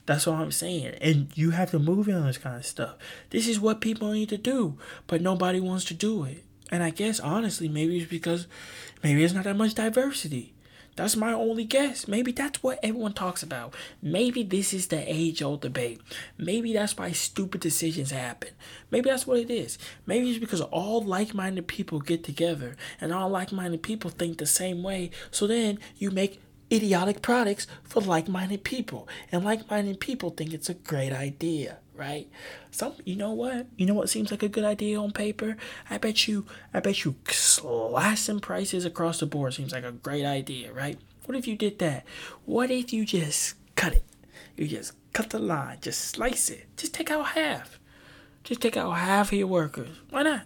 [0.06, 0.94] That's all I'm saying.
[1.00, 2.96] And you have to move in on this kind of stuff.
[3.30, 6.44] This is what people need to do, but nobody wants to do it.
[6.70, 8.46] And I guess honestly, maybe it's because
[9.02, 10.54] maybe there's not that much diversity.
[10.96, 12.08] That's my only guess.
[12.08, 13.74] Maybe that's what everyone talks about.
[14.02, 16.00] Maybe this is the age old debate.
[16.38, 18.50] Maybe that's why stupid decisions happen.
[18.90, 19.78] Maybe that's what it is.
[20.06, 24.38] Maybe it's because all like minded people get together and all like minded people think
[24.38, 25.10] the same way.
[25.30, 26.40] So then you make
[26.72, 29.06] idiotic products for like minded people.
[29.30, 32.28] And like minded people think it's a great idea right?
[32.70, 33.66] Some, you know what?
[33.76, 35.56] You know what seems like a good idea on paper?
[35.90, 40.24] I bet you, I bet you, slashing prices across the board seems like a great
[40.24, 40.98] idea, right?
[41.24, 42.04] What if you did that?
[42.44, 44.04] What if you just cut it?
[44.56, 47.78] You just cut the line, just slice it, just take out half,
[48.44, 49.88] just take out half of your workers.
[50.10, 50.42] Why not?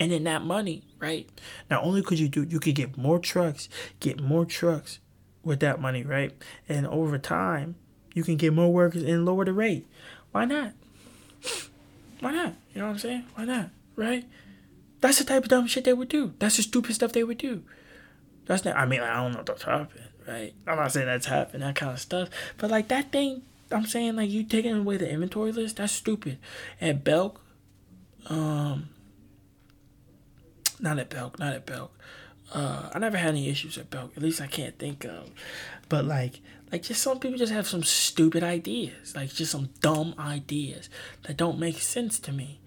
[0.00, 1.28] And then that money, right?
[1.70, 3.68] Not only could you do, you could get more trucks,
[4.00, 4.98] get more trucks
[5.44, 6.32] with that money, right?
[6.68, 7.76] And over time,
[8.14, 9.86] you can get more workers and lower the rate.
[10.32, 10.72] Why not?
[12.20, 12.54] Why not?
[12.74, 13.24] You know what I'm saying?
[13.34, 13.70] Why not?
[13.96, 14.24] Right?
[15.00, 16.32] That's the type of dumb shit they would do.
[16.38, 17.62] That's the stupid stuff they would do.
[18.46, 18.76] That's not.
[18.76, 20.54] I mean, I don't know what's happening, right?
[20.66, 22.28] I'm not saying that's happening, that kind of stuff.
[22.58, 25.76] But like that thing, I'm saying like you taking away the inventory list.
[25.76, 26.38] That's stupid.
[26.80, 27.40] At Belk,
[28.26, 28.88] um,
[30.80, 31.92] not at Belk, not at Belk.
[32.52, 34.12] Uh, I never had any issues at Belk.
[34.16, 35.30] At least I can't think of.
[35.88, 36.40] But like,
[36.72, 40.88] like just some people just have some stupid ideas, like just some dumb ideas
[41.24, 42.60] that don't make sense to me.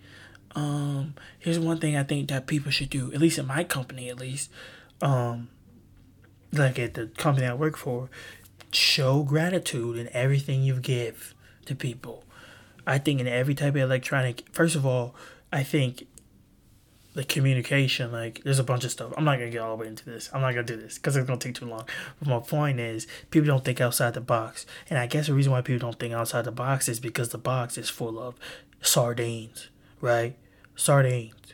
[0.56, 4.10] Um, here's one thing I think that people should do, at least in my company,
[4.10, 4.52] at least,
[5.02, 5.50] um,
[6.54, 8.10] like at the company I work for,
[8.72, 11.34] show gratitude in everything you give
[11.66, 12.24] to people.
[12.86, 15.16] I think in every type of electronic, first of all,
[15.52, 16.08] I think
[17.16, 19.14] the communication, like there's a bunch of stuff.
[19.16, 20.30] I'm not gonna get all the way into this.
[20.34, 21.86] I'm not gonna do this because it's gonna take too long.
[22.20, 25.54] But my point is, people don't think outside the box, and I guess the reason
[25.54, 28.36] why people don't think outside the box is because the box is full of
[28.82, 29.70] sardines,
[30.02, 30.36] right?
[30.76, 31.54] Sardines.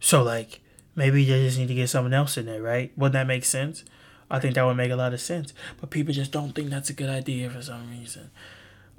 [0.00, 0.60] So like
[0.96, 2.90] maybe they just need to get something else in there, right?
[2.96, 3.84] Wouldn't that make sense?
[4.30, 5.52] I think that would make a lot of sense.
[5.78, 8.30] But people just don't think that's a good idea for some reason.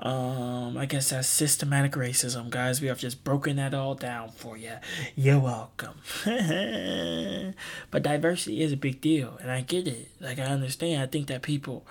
[0.01, 2.79] Um, I guess that's systematic racism, guys.
[2.81, 4.73] We have just broken that all down for you.
[5.15, 5.95] You're welcome.
[7.91, 10.11] but diversity is a big deal, and I get it.
[10.21, 11.01] Like I understand.
[11.01, 11.85] I think that people,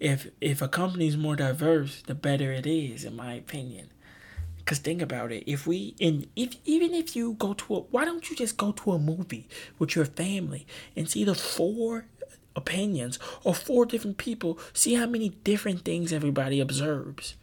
[0.00, 3.90] if if a company is more diverse, the better it is, in my opinion.
[4.64, 5.44] Cause think about it.
[5.46, 8.72] If we and if even if you go to a, why don't you just go
[8.72, 9.46] to a movie
[9.78, 12.06] with your family and see the four
[12.56, 17.36] opinions or four different people, see how many different things everybody observes.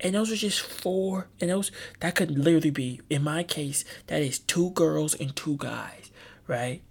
[0.00, 4.22] And those are just four, and those that could literally be, in my case, that
[4.22, 6.10] is two girls and two guys,
[6.46, 6.82] right?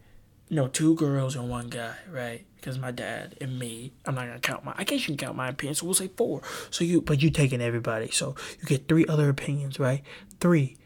[0.51, 2.45] No, two girls and one guy, right?
[2.55, 4.75] Because my dad and me, I'm not gonna count my.
[4.77, 6.41] I guess you can count my opinions, so we'll say four.
[6.69, 10.03] So you, but you taking everybody, so you get three other opinions, right?
[10.39, 10.77] Three,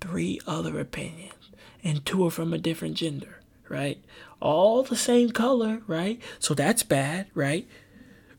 [0.00, 1.50] three other opinions,
[1.84, 3.39] and two are from a different gender
[3.70, 4.02] right?
[4.40, 6.20] All the same color, right?
[6.38, 7.66] So that's bad, right?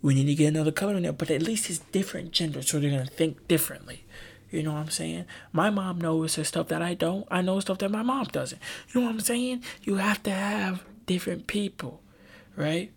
[0.01, 2.79] We need to get another color in there, but at least it's different gender, so
[2.79, 4.03] they're gonna think differently.
[4.51, 5.25] You know what I'm saying?
[5.53, 7.25] My mom knows the stuff that I don't.
[7.31, 8.61] I know stuff that my mom doesn't.
[8.89, 9.63] You know what I'm saying?
[9.83, 12.01] You have to have different people,
[12.57, 12.91] right?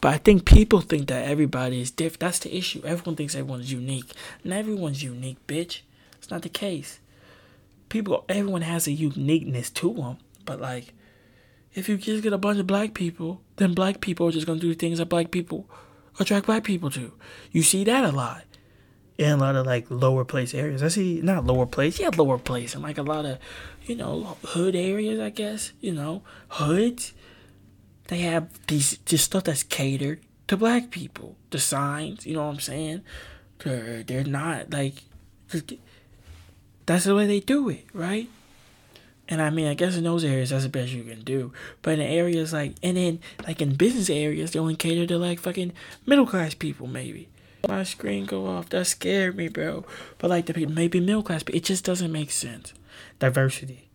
[0.00, 2.20] But I think people think that everybody is different.
[2.20, 2.82] That's the issue.
[2.84, 4.12] Everyone thinks everyone's unique.
[4.44, 5.80] And everyone's unique, bitch.
[6.18, 7.00] It's not the case.
[7.88, 10.92] People, everyone has a uniqueness to them, but like,
[11.74, 14.60] if you just get a bunch of black people, then black people are just gonna
[14.60, 15.68] do things that black people
[16.18, 17.12] attract black people to.
[17.52, 18.44] You see that a lot.
[19.16, 20.82] In a lot of like lower place areas.
[20.82, 23.38] I see not lower place, yeah, lower place and like a lot of,
[23.84, 27.12] you know, hood areas, I guess, you know, hoods.
[28.06, 31.36] They have these just stuff that's catered to black people.
[31.50, 33.02] The signs, you know what I'm saying?
[33.58, 35.02] They're, they're not like
[36.86, 38.28] that's the way they do it, right?
[39.28, 41.52] And I mean, I guess in those areas, that's the best you can do.
[41.82, 45.38] But in areas like, and then, like in business areas, they only cater to like
[45.38, 45.72] fucking
[46.06, 47.28] middle class people, maybe.
[47.68, 48.70] My screen go off.
[48.70, 49.84] That scared me, bro.
[50.16, 52.72] But like the people, maybe middle class, but it just doesn't make sense.
[53.18, 53.90] Diversity.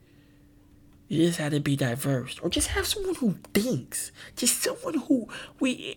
[1.07, 4.11] You just have to be diverse, or just have someone who thinks.
[4.35, 5.27] Just someone who
[5.59, 5.95] we.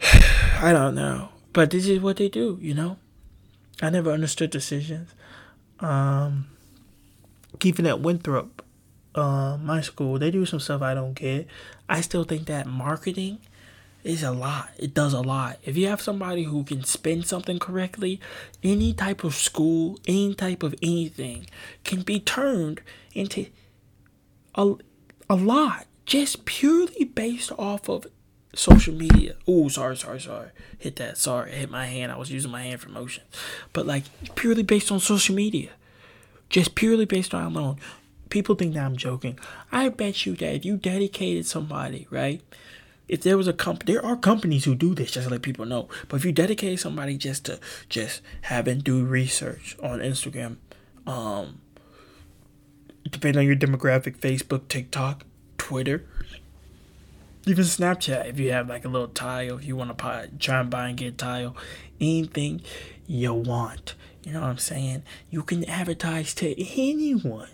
[0.60, 2.58] I don't know, but this is what they do.
[2.60, 2.98] You know,
[3.80, 5.10] I never understood decisions.
[5.80, 6.51] Um
[7.62, 8.64] even at Winthrop,
[9.14, 11.46] uh, my school, they do some stuff I don't get.
[11.88, 13.38] I still think that marketing
[14.04, 14.70] is a lot.
[14.78, 15.58] It does a lot.
[15.64, 18.20] If you have somebody who can spin something correctly,
[18.62, 21.46] any type of school, any type of anything
[21.84, 22.80] can be turned
[23.14, 23.46] into
[24.54, 24.74] a,
[25.30, 28.06] a lot just purely based off of
[28.54, 29.34] social media.
[29.46, 30.48] Oh, sorry, sorry, sorry.
[30.78, 31.16] Hit that.
[31.16, 32.12] Sorry, hit my hand.
[32.12, 33.22] I was using my hand for motion.
[33.72, 35.70] But like purely based on social media
[36.52, 37.78] just purely based on alone.
[38.28, 39.38] people think that I'm joking.
[39.72, 42.40] I bet you that if you dedicated somebody, right?
[43.08, 45.66] If there was a company, there are companies who do this just to let people
[45.66, 45.88] know.
[46.08, 47.58] But if you dedicate somebody just to
[47.90, 50.56] just have and do research on Instagram,
[51.06, 51.60] um,
[53.10, 55.24] depending on your demographic, Facebook, TikTok,
[55.58, 56.06] Twitter,
[57.46, 58.28] even Snapchat.
[58.28, 60.96] If you have like a little tile, if you want to try and buy and
[60.96, 61.56] get a tile,
[62.00, 62.62] anything
[63.06, 63.94] you want.
[64.24, 65.02] You know what I'm saying?
[65.30, 67.48] You can advertise to anyone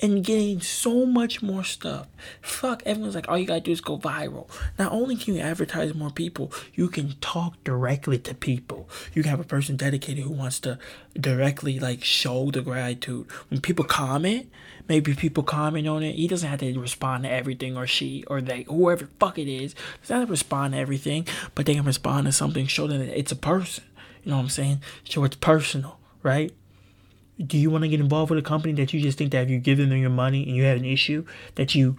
[0.00, 2.06] and getting so much more stuff.
[2.42, 4.48] Fuck, everyone's like, all you gotta do is go viral.
[4.78, 8.88] Not only can you advertise more people, you can talk directly to people.
[9.14, 10.78] You can have a person dedicated who wants to
[11.18, 13.26] directly like show the gratitude.
[13.48, 14.50] When people comment,
[14.88, 18.40] maybe people comment on it, he doesn't have to respond to everything or she or
[18.40, 22.26] they, whoever fuck it is, doesn't have to respond to everything, but they can respond
[22.26, 23.84] to something, show that it's a person.
[24.24, 24.82] You know what I'm saying?
[25.04, 26.52] Show it's personal, right?
[27.44, 29.50] Do you want to get involved with a company that you just think that if
[29.50, 31.24] you give them your money and you have an issue
[31.56, 31.96] that you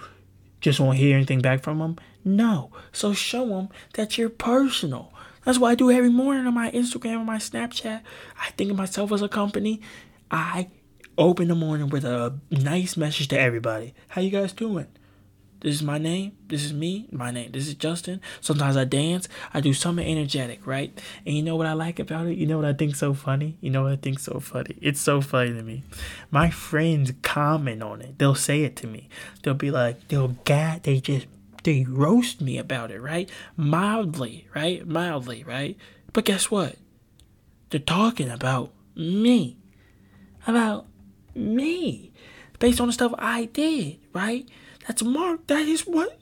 [0.62, 1.98] just won't hear anything back from them?
[2.26, 2.72] No.
[2.92, 5.14] So show them that you're personal.
[5.46, 8.02] That's what I do every morning on my Instagram and my Snapchat.
[8.42, 9.82] I think of myself as a company.
[10.30, 10.70] I
[11.18, 13.94] open the morning with a nice message to everybody.
[14.10, 14.88] How you guys doing?
[15.60, 16.34] This is my name.
[16.48, 17.08] This is me.
[17.12, 17.52] My name.
[17.52, 18.22] This is Justin.
[18.42, 19.28] Sometimes I dance.
[19.54, 20.98] I do something energetic, right?
[21.26, 22.38] And you know what I like about it?
[22.38, 23.58] You know what I think so funny?
[23.60, 24.78] You know what I think so funny?
[24.82, 25.84] It's so funny to me.
[26.30, 28.20] My friends comment on it.
[28.20, 29.10] They'll say it to me.
[29.42, 30.84] They'll be like, they'll gad.
[30.84, 31.28] They just
[31.64, 33.30] they roast me about it, right?
[33.58, 34.88] Mildly, right?
[34.88, 35.76] Mildly, right?
[36.14, 36.78] But guess what?
[37.70, 39.58] They're talking about me.
[40.46, 40.86] About
[41.36, 42.14] me.
[42.60, 44.48] Based on the stuff I did, right?
[44.88, 45.48] That's Mark.
[45.48, 46.20] That is what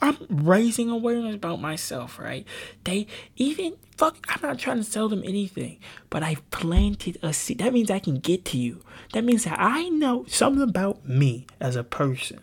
[0.00, 2.46] I'm raising awareness about myself, right?
[2.82, 4.26] They even fuck.
[4.28, 5.78] I'm not trying to sell them anything,
[6.10, 7.58] but I planted a seed.
[7.58, 8.82] That means I can get to you.
[9.12, 12.40] That means that I know something about me as a person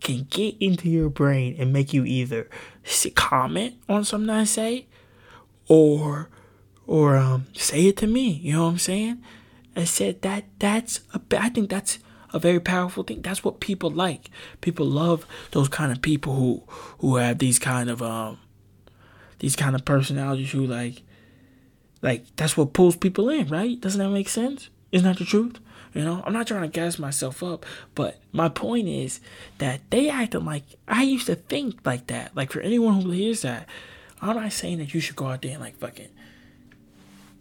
[0.00, 2.48] can get into your brain and make you either
[3.14, 4.86] comment on something I say,
[5.68, 6.28] or
[6.86, 8.30] or um say it to me.
[8.30, 9.22] You know what I'm saying?
[9.74, 11.20] I said that that's a.
[11.38, 11.98] I think that's
[12.36, 13.22] a very powerful thing.
[13.22, 14.30] That's what people like.
[14.60, 16.62] People love those kind of people who
[16.98, 18.38] who have these kind of um
[19.38, 21.02] these kind of personalities who like
[22.02, 23.80] like that's what pulls people in, right?
[23.80, 24.68] Doesn't that make sense?
[24.92, 25.58] Isn't that the truth?
[25.94, 29.18] You know, I'm not trying to gas myself up, but my point is
[29.58, 32.36] that they acting like I used to think like that.
[32.36, 33.66] Like for anyone who hears that,
[34.20, 36.10] I'm not saying that you should go out there and like fucking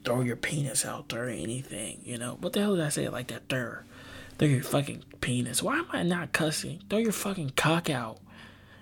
[0.05, 1.99] throw your penis out there or anything.
[2.05, 3.49] You know, what the hell did I say like that?
[3.49, 3.83] There,
[4.37, 5.63] Throw your fucking penis.
[5.63, 6.81] Why am I not cussing?
[6.89, 8.19] Throw your fucking cock out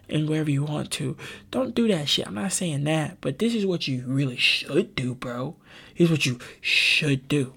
[0.10, 1.16] and wherever you want to.
[1.52, 2.28] Don't do that shit.
[2.28, 5.56] I'm not saying that, but this is what you really should do, bro.
[5.94, 7.54] Here's what you should do.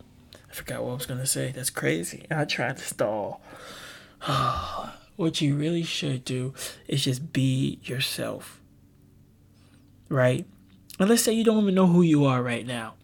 [0.51, 1.53] I forgot what I was gonna say.
[1.53, 2.27] That's crazy.
[2.31, 3.41] I tried to stall.
[5.17, 6.55] what you really should do
[6.87, 8.61] is just be yourself.
[10.09, 10.47] Right?
[10.99, 12.95] And let's say you don't even know who you are right now.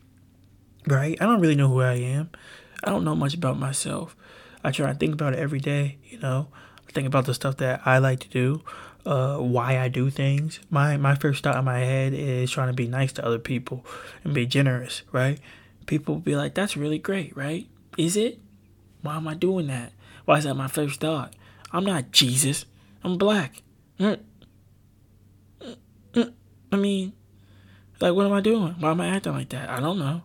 [0.87, 1.21] Right?
[1.21, 2.31] I don't really know who I am.
[2.85, 4.17] I don't know much about myself.
[4.65, 6.49] I try and think about it every day, you know.
[6.89, 8.63] I think about the stuff that I like to do,
[9.05, 10.61] uh, why I do things.
[10.71, 13.85] My my first thought in my head is trying to be nice to other people
[14.25, 15.39] and be generous, right?
[15.87, 17.67] People be like, "That's really great, right?
[17.97, 18.39] Is it?
[19.03, 19.93] Why am I doing that?
[20.25, 21.35] Why is that my first thought?
[21.73, 22.65] I'm not Jesus.
[23.03, 23.63] I'm black.
[23.99, 24.21] Mm.
[25.61, 25.77] Mm.
[26.13, 26.33] mm.
[26.71, 27.13] I mean,
[28.01, 28.75] like, what am I doing?
[28.79, 29.69] Why am I acting like that?
[29.69, 30.23] I don't know.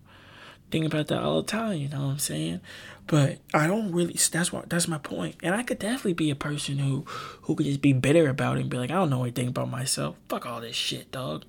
[0.69, 1.77] Think about that all the time.
[1.77, 2.61] You know what I'm saying?
[3.07, 4.13] But I don't really.
[4.31, 4.69] That's what.
[4.69, 5.35] That's my point.
[5.41, 7.05] And I could definitely be a person who,
[7.43, 9.69] who could just be bitter about it and be like, I don't know anything about
[9.69, 10.17] myself.
[10.27, 11.45] Fuck all this shit, dog.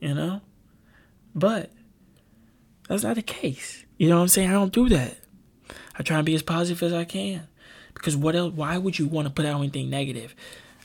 [0.00, 0.42] You know.
[1.34, 1.72] But
[2.88, 3.84] that's not the case.
[3.96, 4.50] You know what I'm saying?
[4.50, 5.16] I don't do that.
[5.98, 7.48] I try and be as positive as I can.
[7.94, 8.52] Because what else?
[8.54, 10.34] Why would you want to put out anything negative?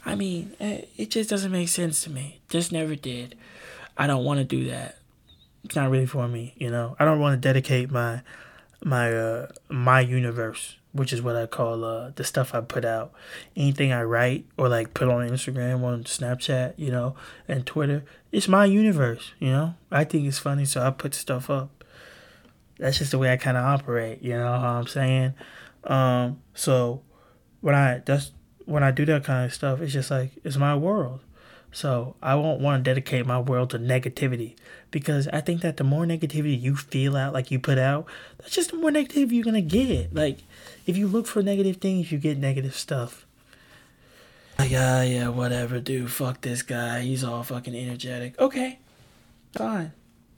[0.06, 2.42] I mean, eh, it just doesn't make sense to me.
[2.50, 3.36] Just never did.
[3.98, 4.98] I don't want to do that.
[5.64, 6.54] It's not really for me.
[6.58, 6.96] You know.
[6.98, 8.22] I don't want to dedicate my
[8.84, 13.14] my uh my universe, which is what I call uh the stuff I put out.
[13.56, 17.16] Anything I write or like put on Instagram, on Snapchat, you know,
[17.48, 19.76] and Twitter, it's my universe, you know.
[19.92, 21.84] I think it's funny, so I put stuff up.
[22.78, 25.34] That's just the way I kind of operate, you know I'm saying.
[25.84, 27.02] Um, so
[27.62, 28.32] when I that's
[28.66, 31.22] when I do that kind of stuff, it's just like it's my world.
[31.74, 34.56] So I won't want to dedicate my world to negativity
[34.92, 38.06] because I think that the more negativity you feel out, like you put out,
[38.38, 40.14] that's just the more negative you're gonna get.
[40.14, 40.40] Like
[40.86, 43.26] if you look for negative things, you get negative stuff.
[44.60, 46.12] Like ah yeah, whatever, dude.
[46.12, 47.02] Fuck this guy.
[47.02, 48.40] He's all fucking energetic.
[48.40, 48.78] Okay,
[49.54, 49.94] fine.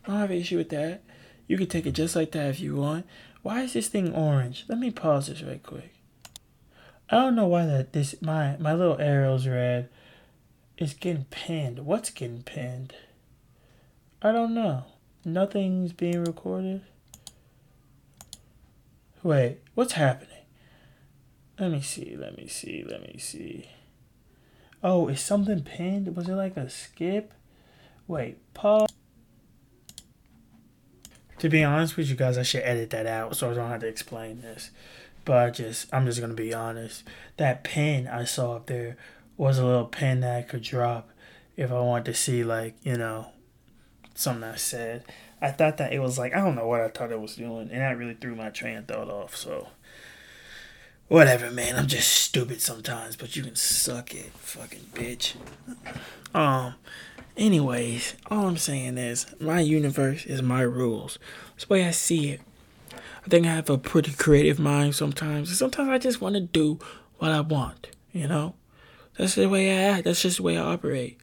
[0.06, 1.04] I don't have an issue with that.
[1.48, 3.06] You can take it just like that if you want.
[3.42, 4.64] Why is this thing orange?
[4.70, 5.94] Let me pause this right quick.
[7.10, 9.90] I don't know why that this my my little arrows red.
[10.78, 11.80] It's getting pinned.
[11.80, 12.94] What's getting pinned?
[14.22, 14.84] I don't know.
[15.24, 16.82] Nothing's being recorded.
[19.24, 20.30] Wait, what's happening?
[21.58, 22.16] Let me see.
[22.18, 22.84] Let me see.
[22.88, 23.70] Let me see.
[24.84, 26.16] Oh, is something pinned?
[26.16, 27.34] Was it like a skip?
[28.08, 28.90] Wait, pause.
[31.40, 33.82] To be honest with you guys, I should edit that out so I don't have
[33.82, 34.72] to explain this.
[35.24, 37.04] But I just, I'm just gonna be honest.
[37.38, 38.96] That pin I saw up there
[39.38, 41.10] was a little pin that I could drop
[41.58, 43.28] if I wanted to see, like, you know,
[44.14, 45.04] something I said.
[45.42, 47.70] I thought that it was like, I don't know what I thought it was doing,
[47.72, 49.36] and that really threw my train of thought off.
[49.36, 49.68] So,
[51.08, 51.76] whatever, man.
[51.76, 55.36] I'm just stupid sometimes, but you can suck it, fucking bitch.
[56.34, 56.76] Um,
[57.38, 61.20] anyways, all I'm saying is, my universe is my rules.
[61.52, 62.42] That's the way I see it.
[62.94, 65.58] I think I have a pretty creative mind sometimes.
[65.58, 66.80] Sometimes I just want to do
[67.18, 68.56] what I want, you know?
[69.18, 70.06] That's the way I act.
[70.06, 71.20] That's just the way I operate.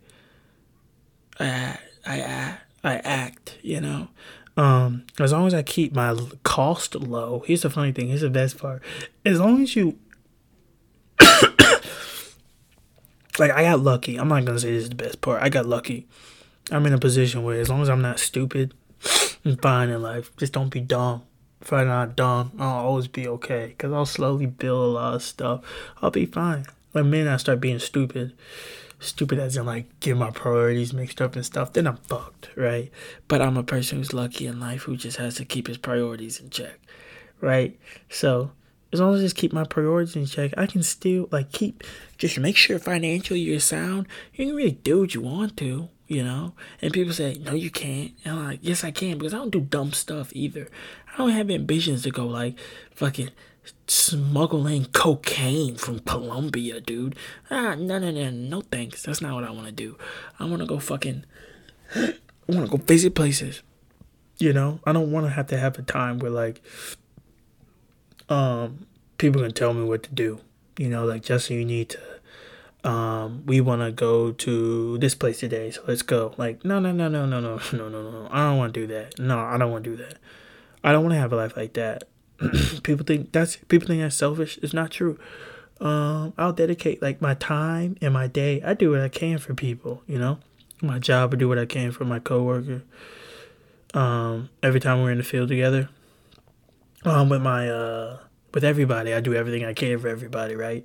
[1.39, 4.09] I I I, I act, you know?
[4.57, 8.29] Um, as long as I keep my cost low, here's the funny thing, here's the
[8.31, 8.83] best part.
[9.25, 9.99] As long as you
[13.39, 14.17] like I got lucky.
[14.17, 15.43] I'm not gonna say this is the best part.
[15.43, 16.07] I got lucky.
[16.71, 18.75] I'm in a position where as long as I'm not stupid,
[19.45, 20.35] I'm fine in life.
[20.37, 21.23] Just don't be dumb
[21.63, 23.69] if I'm not dumb, I'll always be okay.
[23.69, 25.63] Because I'll slowly build a lot of stuff.
[26.03, 26.67] I'll be fine.
[26.93, 28.35] The minute I start being stupid,
[29.01, 32.91] stupid as in like get my priorities mixed up and stuff, then I'm fucked, right?
[33.29, 36.41] But I'm a person who's lucky in life who just has to keep his priorities
[36.41, 36.79] in check,
[37.41, 37.79] right?
[38.09, 38.53] So
[38.93, 41.83] as long as I just keep my priorities in check, I can still like keep
[42.19, 44.07] just make sure financially you're sound.
[44.35, 46.53] You can really do what you want to, you know?
[46.83, 48.13] And people say, No, you can't.
[48.25, 50.69] And I'm like, Yes I can because I don't do dumb stuff either.
[51.13, 52.59] I don't have ambitions to go like
[52.95, 53.31] fucking
[53.87, 57.17] smuggling cocaine from Colombia, dude.
[57.51, 59.03] Ah, no, no, no, no, thanks.
[59.03, 59.97] That's not what I want to do.
[60.39, 61.25] I want to go fucking.
[61.95, 62.15] I
[62.49, 63.63] want to go visit places.
[64.39, 66.61] You know, I don't want to have to have a time where like,
[68.29, 68.87] um,
[69.19, 70.41] people can tell me what to do.
[70.79, 72.01] You know, like Justin, you need to.
[72.85, 76.35] Um, we want to go to this place today, so let's go.
[76.37, 78.29] Like, no, no, no, no, no, no, no, no, no, no.
[78.31, 79.19] I don't want to do that.
[79.19, 80.17] No, I don't want to do that.
[80.83, 82.05] I don't want to have a life like that.
[82.83, 84.59] people think that's people think that's selfish.
[84.63, 85.19] It's not true.
[85.81, 88.63] Um, I'll dedicate like my time and my day.
[88.63, 90.03] I do what I can for people.
[90.07, 90.39] You know,
[90.81, 91.35] my job.
[91.35, 92.83] I do what I can for my coworker.
[93.95, 95.89] Um, every time we're in the field together.
[97.05, 98.19] Um, with my uh,
[98.55, 100.55] with everybody, I do everything I can for everybody.
[100.55, 100.85] Right.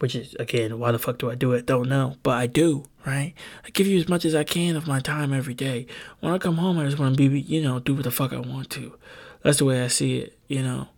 [0.00, 1.66] Which is again, why the fuck do I do it?
[1.66, 2.84] Don't know, but I do.
[3.06, 3.34] Right.
[3.64, 5.86] I give you as much as I can of my time every day.
[6.20, 8.32] When I come home, I just want to be, you know, do what the fuck
[8.32, 8.98] I want to
[9.42, 10.38] that's the way I see it.
[10.48, 10.88] You know,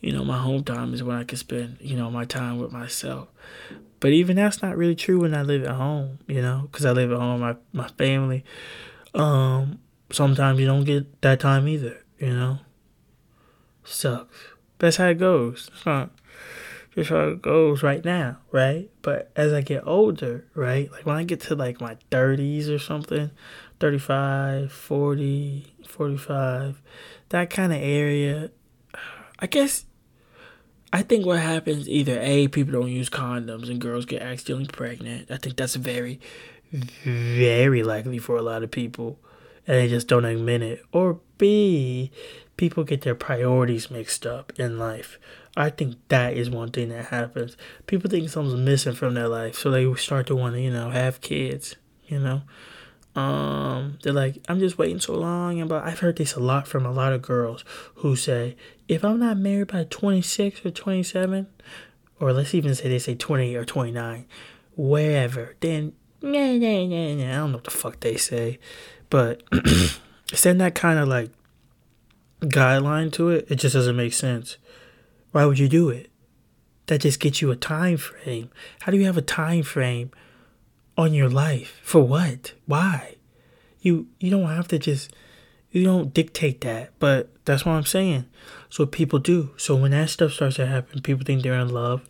[0.00, 2.72] you know, my home time is when I can spend, you know, my time with
[2.72, 3.28] myself.
[4.00, 6.18] But even that's not really true when I live at home.
[6.26, 8.44] You know, because I live at home, my my family.
[9.14, 9.80] Um,
[10.10, 12.04] sometimes you don't get that time either.
[12.18, 12.58] You know,
[13.82, 14.36] sucks.
[14.78, 15.70] That's how it goes.
[15.84, 16.08] Huh?
[16.94, 18.88] Just how it goes right now, right?
[19.02, 20.90] But as I get older, right?
[20.92, 23.30] Like when I get to like my 30s or something,
[23.80, 26.80] 35, 40, 45,
[27.34, 28.48] that kind of area,
[29.40, 29.86] I guess
[30.92, 35.32] I think what happens either A, people don't use condoms and girls get accidentally pregnant.
[35.32, 36.20] I think that's very,
[37.02, 39.18] very likely for a lot of people
[39.66, 40.84] and they just don't admit it.
[40.92, 42.12] Or B,
[42.56, 45.18] people get their priorities mixed up in life.
[45.56, 47.56] I think that is one thing that happens.
[47.88, 50.90] People think something's missing from their life, so they start to want to, you know,
[50.90, 51.74] have kids,
[52.06, 52.42] you know.
[53.14, 55.60] Um, they're like, I'm just waiting so long.
[55.60, 57.64] And but I've heard this a lot from a lot of girls
[57.96, 58.56] who say,
[58.88, 61.46] if I'm not married by 26 or 27,
[62.20, 64.26] or let's even say they say 20 or 29,
[64.76, 65.92] wherever, then.
[67.30, 68.58] I don't know what the fuck they say,
[69.10, 69.42] but
[70.32, 71.30] send that kind of like
[72.40, 73.46] guideline to it.
[73.50, 74.56] It just doesn't make sense.
[75.32, 76.10] Why would you do it?
[76.86, 78.50] That just gets you a time frame.
[78.82, 80.10] How do you have a time frame
[80.96, 81.80] on your life.
[81.82, 82.52] For what?
[82.66, 83.16] Why?
[83.80, 85.12] You you don't have to just
[85.70, 88.26] you don't dictate that, but that's what I'm saying.
[88.70, 89.50] So people do.
[89.56, 92.08] So when that stuff starts to happen, people think they're in love,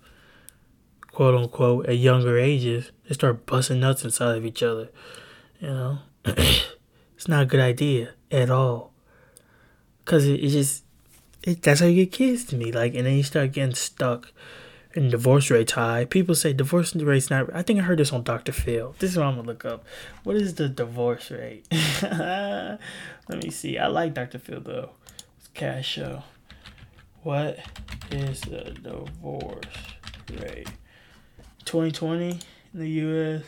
[1.12, 2.92] quote unquote, at younger ages.
[3.08, 4.90] They start busting nuts inside of each other.
[5.60, 8.92] You know, it's not a good idea at all.
[10.04, 10.84] Cause it, it just
[11.42, 12.70] it, that's how you get kids to me.
[12.70, 14.30] Like, and then you start getting stuck
[14.94, 16.04] and divorce rate's high.
[16.04, 17.52] People say divorce rate's not.
[17.54, 18.52] I think I heard this on Dr.
[18.52, 18.94] Phil.
[18.98, 19.84] This is what I'm gonna look up.
[20.22, 21.66] What is the divorce rate?
[22.02, 22.78] Let
[23.42, 23.78] me see.
[23.78, 24.38] I like Dr.
[24.38, 24.90] Phil though.
[25.38, 26.22] It's cash show.
[27.22, 27.58] What
[28.10, 29.64] is the divorce
[30.40, 30.68] rate?
[31.64, 32.38] 2020 in
[32.74, 33.42] the U.S.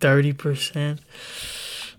[0.00, 1.00] 30%.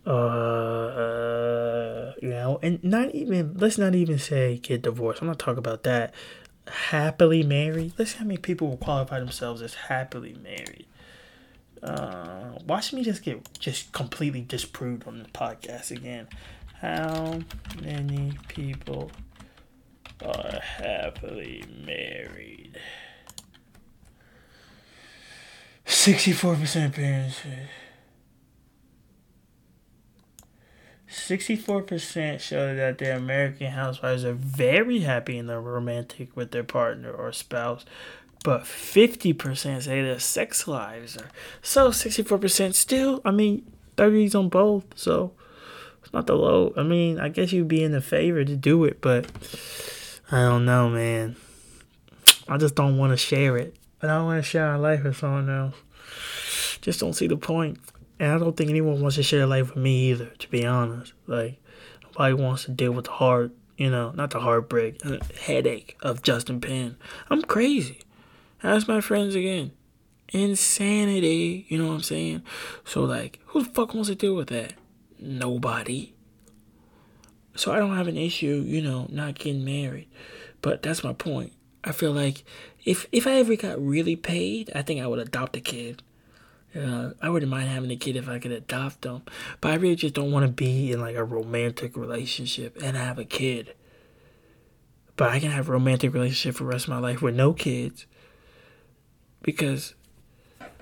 [0.08, 5.22] Uh, uh, you know, and not even, let's not even say get divorced.
[5.22, 6.14] I'm not talking about that.
[6.68, 7.94] Happily married.
[7.98, 10.86] Let's see how many people will qualify themselves as happily married.
[11.84, 16.28] Uh, watch me just get just completely disproved on the podcast again.
[16.82, 17.40] How
[17.82, 19.12] many people
[20.24, 22.80] are happily married?
[25.86, 27.38] 64% parents.
[31.16, 37.12] 64% show that their American housewives are very happy and they're romantic with their partner
[37.12, 37.86] or spouse,
[38.44, 41.32] but 50% say their sex lives are.
[41.62, 43.66] So 64% still, I mean,
[43.98, 45.32] 30s on both, so
[46.04, 46.74] it's not the low.
[46.78, 49.28] I mean, I guess you'd be in the favor to do it, but
[50.32, 51.38] I don't know, man.
[52.48, 53.76] I just don't want to share it.
[54.02, 55.76] I don't want to share my life with someone else.
[56.82, 57.80] Just don't see the point.
[58.20, 61.14] And I don't think anyone wants to share life with me either, to be honest.
[61.28, 61.62] Like,
[62.04, 66.24] nobody wants to deal with the heart, you know, not the heartbreak, the headache of
[66.24, 66.98] Justin Penn.
[67.30, 68.00] I'm crazy.
[68.64, 69.72] Ask my friends again.
[70.30, 72.44] Insanity, you know what I'm saying?
[72.84, 74.74] So, like, who the fuck wants to deal with that?
[75.20, 76.14] Nobody.
[77.56, 80.08] So, I don't have an issue, you know, not getting married.
[80.62, 81.54] But that's my point.
[81.84, 82.44] I feel like
[82.84, 86.02] if if I ever got really paid, I think I would adopt a kid.
[86.76, 89.24] Uh, I wouldn't mind having a kid if I could adopt them,
[89.62, 93.18] but I really just don't want to be in like a romantic relationship and have
[93.18, 93.74] a kid.
[95.16, 97.54] But I can have a romantic relationship for the rest of my life with no
[97.54, 98.06] kids.
[99.42, 99.94] Because,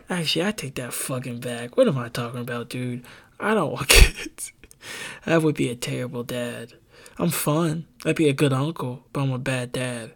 [0.09, 1.77] actually, I take that fucking back.
[1.77, 3.05] What am I talking about, dude?
[3.39, 4.51] I don't want kids.
[5.25, 6.73] I would be a terrible dad.
[7.19, 7.85] I'm fun.
[8.05, 10.13] I'd be a good uncle, but I'm a bad dad.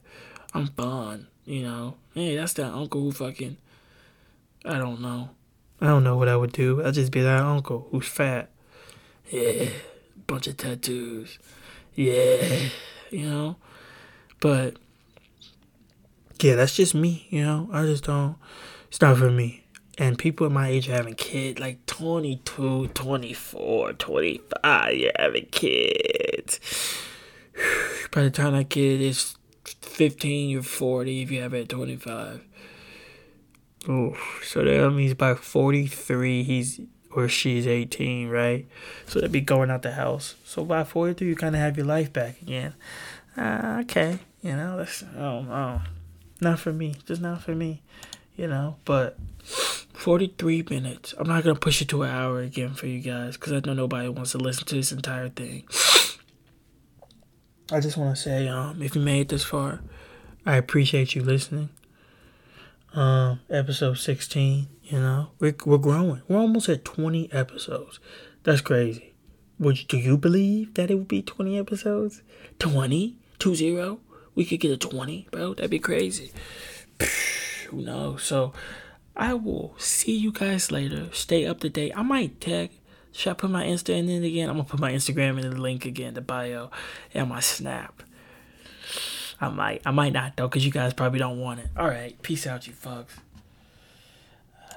[0.53, 1.97] I'm fun, you know.
[2.15, 3.57] Hey, that's that uncle who fucking.
[4.65, 5.29] I don't know.
[5.79, 6.83] I don't know what I would do.
[6.83, 8.49] I'd just be that uncle who's fat.
[9.29, 9.69] Yeah,
[10.25, 11.37] bunch of tattoos.
[11.93, 12.69] Yeah,
[13.11, 13.57] you know.
[14.39, 14.77] But
[16.41, 17.69] yeah, that's just me, you know.
[17.71, 18.35] I just don't.
[18.87, 19.63] It's not for me.
[19.99, 26.59] And people at my age are having kids, like 22, 24, 25, you're having kids.
[28.11, 32.46] By the time that kid is 15, you're 40 if you have it at 25.
[33.87, 36.81] Oh, so that means by 43, he's
[37.15, 38.67] or she's 18, right?
[39.07, 40.35] So they'd be going out the house.
[40.43, 42.73] So by 43, you kind of have your life back again.
[43.37, 45.81] Uh, okay, you know, that's, oh, oh,
[46.41, 46.95] not for me.
[47.05, 47.81] Just not for me,
[48.35, 49.17] you know, but
[49.93, 51.15] 43 minutes.
[51.17, 53.61] I'm not going to push it to an hour again for you guys because I
[53.65, 55.63] know nobody wants to listen to this entire thing.
[57.71, 59.81] I just want to say, um, if you made it this far,
[60.45, 61.69] I appreciate you listening.
[62.93, 66.21] Um, episode 16, you know, we're, we're growing.
[66.27, 67.99] We're almost at 20 episodes.
[68.43, 69.13] That's crazy.
[69.59, 72.21] Would you, do you believe that it would be 20 episodes?
[72.59, 73.17] 20?
[73.39, 73.99] 2-0?
[74.35, 75.53] We could get a 20, bro.
[75.53, 76.31] That'd be crazy.
[77.69, 78.23] Who knows?
[78.23, 78.53] So,
[79.15, 81.09] I will see you guys later.
[81.11, 81.91] Stay up to date.
[81.95, 82.69] I might tag.
[83.11, 84.47] Should I put my Insta in it again?
[84.47, 86.69] I'm gonna put my Instagram in the link again, the bio,
[87.15, 88.03] and my Snap.
[89.39, 91.67] I might, I might not though, cause you guys probably don't want it.
[91.77, 93.11] All right, peace out, you fucks.